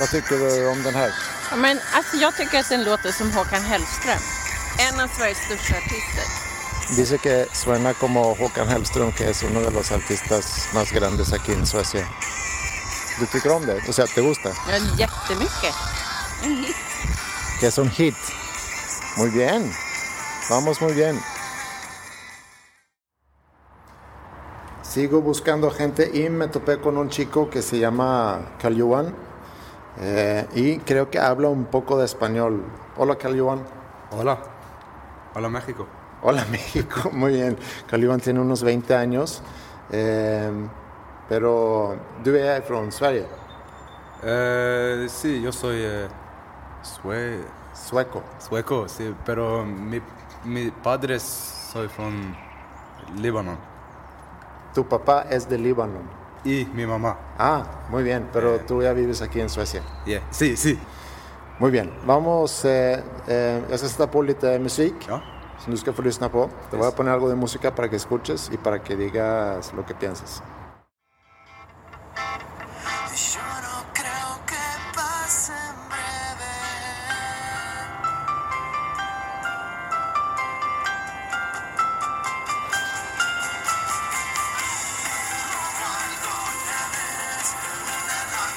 [0.00, 1.12] Vad tycker du om den här?
[1.50, 4.18] Ja, men, alltså, jag tycker att den låter som Håkan Hellström.
[4.78, 6.24] En av Sveriges största artister.
[6.96, 11.52] Dice que suena como Håkan Hellström, que es uno de los artistas más grandes aquí
[11.52, 12.08] en Suecia.
[13.20, 13.82] ¿Du tycker om det?
[13.88, 14.52] O sea, ¿te gusta?
[14.54, 15.74] Ja, jättemycket.
[16.42, 16.76] En hit.
[17.60, 18.16] Que es un hit.
[19.16, 19.72] Muy bien.
[20.50, 21.22] Vamos muy bien.
[24.94, 29.12] Sigo buscando gente y me topé con un chico que se llama Calyuan
[29.98, 32.62] eh, y creo que habla un poco de español.
[32.96, 33.64] Hola Calyuan.
[34.12, 34.38] Hola.
[35.34, 35.88] Hola México.
[36.22, 37.58] Hola México, muy bien.
[37.88, 39.42] Calyuan tiene unos 20 años,
[39.90, 40.48] eh,
[41.28, 43.26] pero ¿tú eres de Sverige?
[44.22, 46.06] Eh, sí, yo soy eh,
[47.72, 48.22] sueco.
[48.38, 50.00] Sueco, sí, pero mi,
[50.44, 52.36] mi padre soy de
[53.20, 53.73] Líbano.
[54.74, 56.00] Tu papá es de Líbano.
[56.44, 57.16] Y mi mamá.
[57.38, 59.82] Ah, muy bien, pero tú ya vives aquí en Suecia.
[60.04, 60.22] Yeah.
[60.30, 60.78] Sí, sí.
[61.60, 65.20] Muy bien, vamos, eh, eh, jag ska sätta på lite musik ja.
[65.58, 66.50] som du ska få lyssna på.
[66.70, 69.86] Te voy a poner algo de música para que escuches y para que digas lo
[69.86, 70.42] que piensas.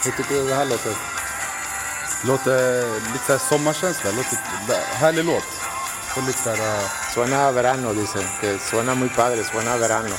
[0.07, 0.95] Hur tycker du det här låter?
[2.23, 2.83] Låter
[3.13, 4.11] lite såhär sommarkänsla.
[4.11, 4.37] Låter,
[4.95, 5.43] härlig låt.
[6.15, 6.57] Och lite såhär...
[6.57, 6.89] Uh...
[7.13, 8.23] Suena verano dicen.
[8.41, 9.43] Que suena muy padre.
[9.43, 10.15] Suena verano.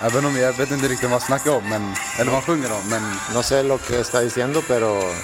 [0.00, 1.68] Även om jag vet inte riktigt vad han snackar om.
[1.68, 2.88] Men, eller vad han sjunger om.
[2.88, 3.02] Men...
[3.34, 5.14] No sé lo que está diciendo pero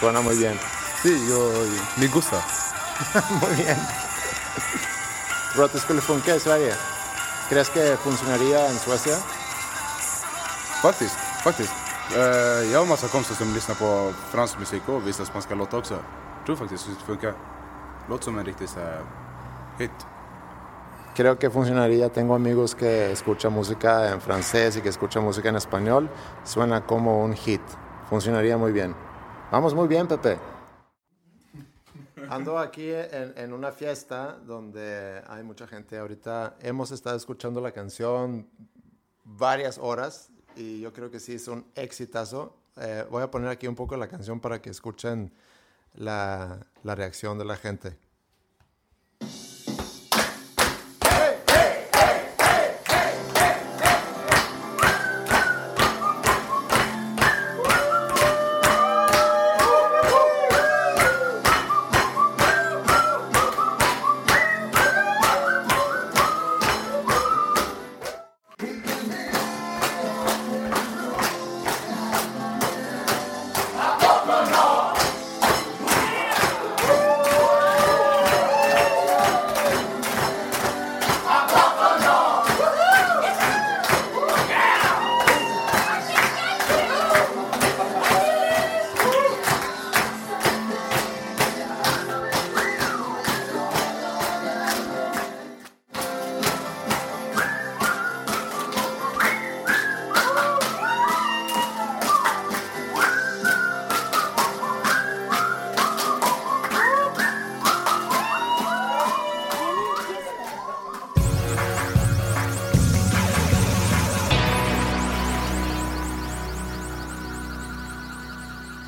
[0.00, 0.58] suena muy bien.
[1.02, 1.68] Sí, yo...
[1.96, 2.36] Me gusta.
[3.42, 3.78] muy bien.
[5.52, 6.74] Tror att det skulle funka i Sverige?
[7.48, 9.16] ¿Crees que funcionaría en Suecia?
[10.82, 11.83] Faktiskt, faktiskt.
[12.12, 15.94] Uh, jag har massa kompisar som lyssnar på fransk musik och vissa spanska låtar också.
[16.36, 17.34] Jag tror faktiskt att det funkar.
[18.08, 18.80] Låter som en riktig så
[19.78, 19.90] hit.
[21.16, 22.08] Creo que funcionaría.
[22.08, 26.08] Tengo amigos que escuchan música en francés y que escuchan música en español.
[26.44, 27.62] Suena como un hit.
[28.10, 28.94] Funcionaría muy bien.
[29.50, 30.38] Vamos muy bien, Pepe.
[32.28, 35.98] Ando aquí en, en, una fiesta donde hay mucha gente.
[35.98, 38.46] Ahorita hemos estado escuchando la canción
[39.24, 42.56] varias horas y yo creo que sí es un exitazo.
[42.76, 45.32] Eh, voy a poner aquí un poco la canción para que escuchen
[45.94, 47.96] la, la reacción de la gente.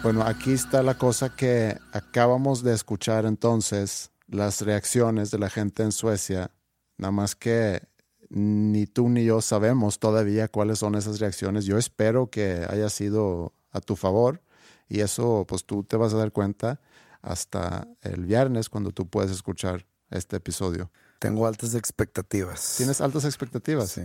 [0.06, 5.82] Bueno, aquí está la cosa que acabamos de escuchar entonces, las reacciones de la gente
[5.82, 6.52] en Suecia,
[6.96, 7.82] nada más que
[8.28, 11.64] ni tú ni yo sabemos todavía cuáles son esas reacciones.
[11.64, 14.42] Yo espero que haya sido a tu favor
[14.88, 16.80] y eso pues tú te vas a dar cuenta
[17.20, 20.92] hasta el viernes cuando tú puedes escuchar este episodio.
[21.18, 22.74] Tengo altas expectativas.
[22.76, 23.90] ¿Tienes altas expectativas?
[23.90, 24.04] Sí,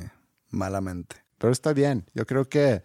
[0.49, 1.17] malamente.
[1.37, 2.09] Pero está bien.
[2.15, 2.81] Yo creo que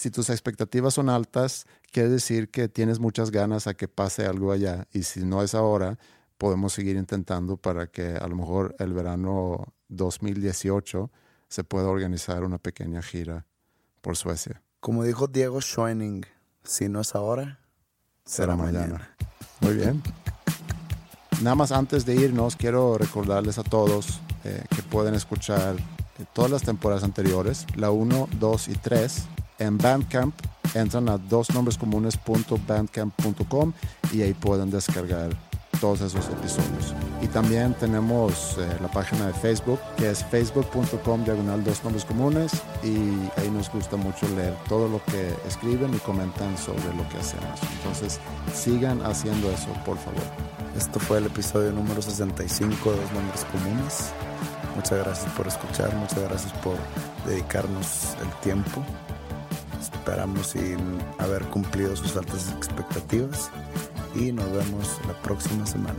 [0.00, 4.50] si tus expectativas son altas, quiere decir que tienes muchas ganas a que pase algo
[4.50, 4.88] allá.
[4.94, 5.98] Y si no es ahora,
[6.38, 11.10] podemos seguir intentando para que a lo mejor el verano 2018
[11.48, 13.44] se pueda organizar una pequeña gira
[14.00, 14.62] por Suecia.
[14.80, 16.24] Como dijo Diego Schoening,
[16.64, 17.60] si no es ahora,
[18.24, 19.14] será, mañana.
[19.60, 20.02] Muy bien.
[21.42, 26.50] Nada más antes de irnos, quiero recordarles a todos eh, que pueden escuchar eh, todas
[26.50, 29.28] las temporadas anteriores, la 1, 2 y 3,
[29.60, 30.34] en Bandcamp.
[30.74, 33.72] Entran a dosnombrescomunes.bandcamp.com
[34.12, 35.30] y ahí pueden descargar
[35.80, 36.94] todos esos episodios.
[37.22, 42.52] Y también tenemos eh, la página de Facebook, que es facebook.com diagonal dos nombres comunes,
[42.82, 42.96] y
[43.40, 47.60] ahí nos gusta mucho leer todo lo que escriben y comentan sobre lo que hacemos.
[47.78, 48.20] Entonces,
[48.54, 50.22] sigan haciendo eso, por favor.
[50.76, 54.12] Esto fue el episodio número 65 de Dos Nombres Comunes.
[54.76, 56.76] Muchas gracias por escuchar, muchas gracias por
[57.26, 58.82] dedicarnos el tiempo.
[59.80, 60.78] Esperamos sin
[61.18, 63.50] haber cumplido sus altas expectativas
[64.14, 65.98] y nos vemos la próxima semana.